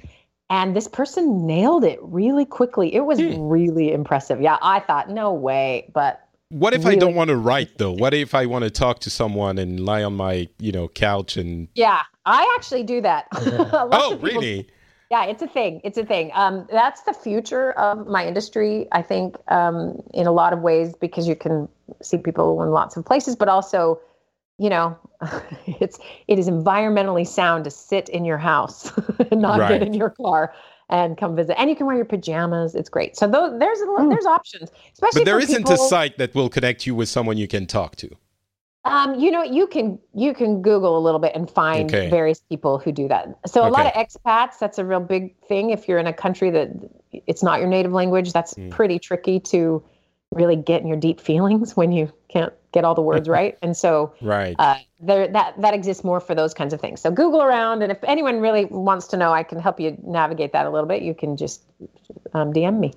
[0.49, 2.95] and this person nailed it really quickly.
[2.95, 3.37] It was mm.
[3.51, 4.41] really impressive.
[4.41, 5.91] Yeah, I thought, no way.
[5.93, 7.93] But what if really I don't want to write though?
[7.93, 11.37] What if I want to talk to someone and lie on my, you know, couch
[11.37, 13.27] and Yeah, I actually do that.
[13.33, 14.69] oh, really?
[15.11, 15.81] Yeah, it's a thing.
[15.85, 16.31] It's a thing.
[16.35, 20.95] Um, that's the future of my industry, I think, um, in a lot of ways,
[21.01, 21.69] because you can
[22.03, 24.01] see people in lots of places, but also
[24.59, 24.97] you know,
[25.67, 25.99] it's
[26.29, 28.93] it is environmentally sound to sit in your house
[29.31, 29.79] and not right.
[29.79, 30.55] get in your car
[30.89, 31.59] and come visit.
[31.59, 32.75] And you can wear your pajamas.
[32.75, 33.17] It's great.
[33.17, 34.11] So those, there's mm.
[34.11, 35.21] there's options, especially.
[35.21, 37.97] But there isn't people, a site that will connect you with someone you can talk
[37.97, 38.11] to.
[38.85, 42.09] Um, you know, you can you can Google a little bit and find okay.
[42.09, 43.37] various people who do that.
[43.47, 43.69] So okay.
[43.69, 45.71] a lot of expats, that's a real big thing.
[45.71, 46.71] If you're in a country that
[47.13, 48.71] it's not your native language, that's mm.
[48.71, 49.83] pretty tricky to
[50.31, 53.57] really get in your deep feelings when you can't get all the words right.
[53.63, 57.01] And so, right, uh, there that that exists more for those kinds of things.
[57.01, 60.53] So Google around, and if anyone really wants to know, I can help you navigate
[60.53, 61.03] that a little bit.
[61.03, 61.63] You can just
[62.35, 62.93] um, DM me.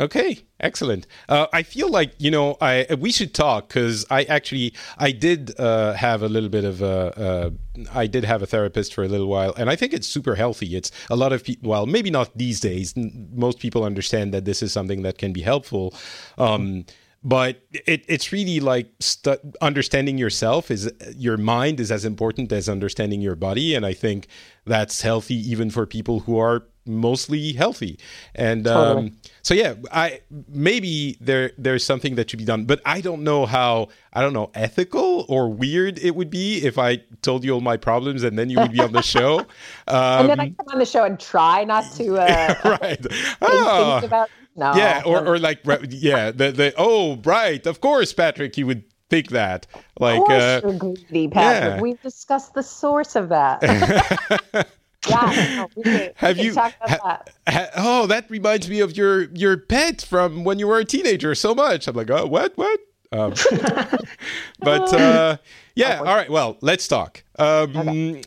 [0.00, 1.06] Okay, excellent.
[1.28, 5.58] Uh, I feel like you know I we should talk because I actually I did
[5.58, 6.96] uh, have a little bit of a
[7.26, 7.50] uh,
[7.92, 10.74] I did have a therapist for a little while, and I think it's super healthy.
[10.76, 11.70] It's a lot of people.
[11.70, 12.94] Well, maybe not these days.
[13.32, 15.94] Most people understand that this is something that can be helpful.
[16.38, 16.86] Um,
[17.24, 22.68] but it, it's really like st- understanding yourself is your mind is as important as
[22.68, 24.28] understanding your body and i think
[24.66, 27.98] that's healthy even for people who are mostly healthy.
[28.34, 29.08] And totally.
[29.08, 33.22] um, so yeah, I maybe there there's something that should be done, but I don't
[33.22, 37.52] know how I don't know ethical or weird it would be if I told you
[37.52, 39.40] all my problems and then you would be on the show.
[39.40, 39.46] Um,
[39.88, 43.06] and then I um, come on the show and try not to uh, right.
[43.42, 44.00] Oh.
[44.02, 44.74] About, no.
[44.74, 49.30] Yeah, or, or like yeah, the the oh right, of course, Patrick, you would think
[49.30, 49.66] that.
[49.98, 51.74] Like, of course uh, you're greedy, Patrick.
[51.74, 51.80] Yeah.
[51.80, 54.68] We've discussed the source of that.
[55.06, 56.54] Yeah, no, can, have you?
[56.54, 60.84] Ha, ha, oh, that reminds me of your your pet from when you were a
[60.84, 61.34] teenager.
[61.34, 61.86] So much.
[61.86, 62.80] I'm like, oh, what, what?
[63.12, 63.34] Um,
[64.60, 65.36] but uh,
[65.74, 66.30] yeah, all right.
[66.30, 67.22] Well, let's talk.
[67.38, 68.22] Um, okay.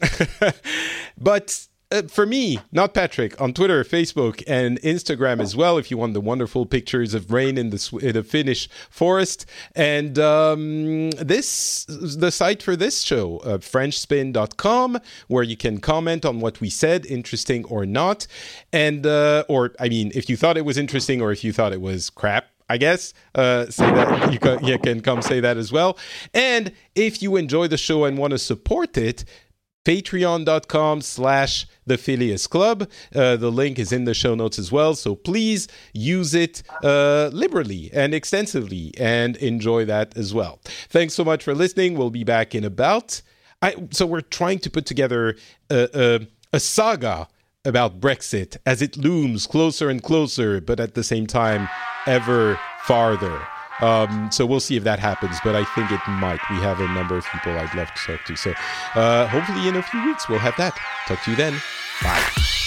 [1.18, 5.78] but uh, for me, not Patrick, on Twitter, Facebook, and Instagram as well.
[5.78, 9.46] If you want the wonderful pictures of rain in the in the Finnish forest,
[9.76, 16.42] and um, this the site for this show, uh, FrenchSpin.com, where you can comment on
[16.42, 18.28] what we said, interesting or not,
[18.74, 21.72] and uh, or I mean, if you thought it was interesting or if you thought
[21.72, 23.14] it was crap, I guess.
[23.34, 25.98] Uh, say that you can, you can come say that as well.
[26.34, 29.24] And if you enjoy the show and want to support it,
[29.88, 32.90] patreon.com slash the Phileas Club.
[33.16, 34.96] Uh, the link is in the show notes as well.
[34.96, 40.60] So please use it uh, liberally and extensively and enjoy that as well.
[40.90, 41.98] Thanks so much for listening.
[41.98, 43.22] We'll be back in about.
[43.62, 45.38] I, so we're trying to put together
[45.70, 46.28] a, a,
[46.58, 47.30] a saga
[47.64, 51.70] about Brexit as it looms closer and closer, but at the same time,
[52.06, 53.42] ever farther.
[53.82, 56.40] Um, so we'll see if that happens, but I think it might.
[56.50, 58.36] We have a number of people I'd love to talk to.
[58.36, 58.54] So
[58.96, 60.78] uh, hopefully in a few weeks we'll have that.
[61.08, 61.54] Talk to you then.
[62.04, 62.67] Bye.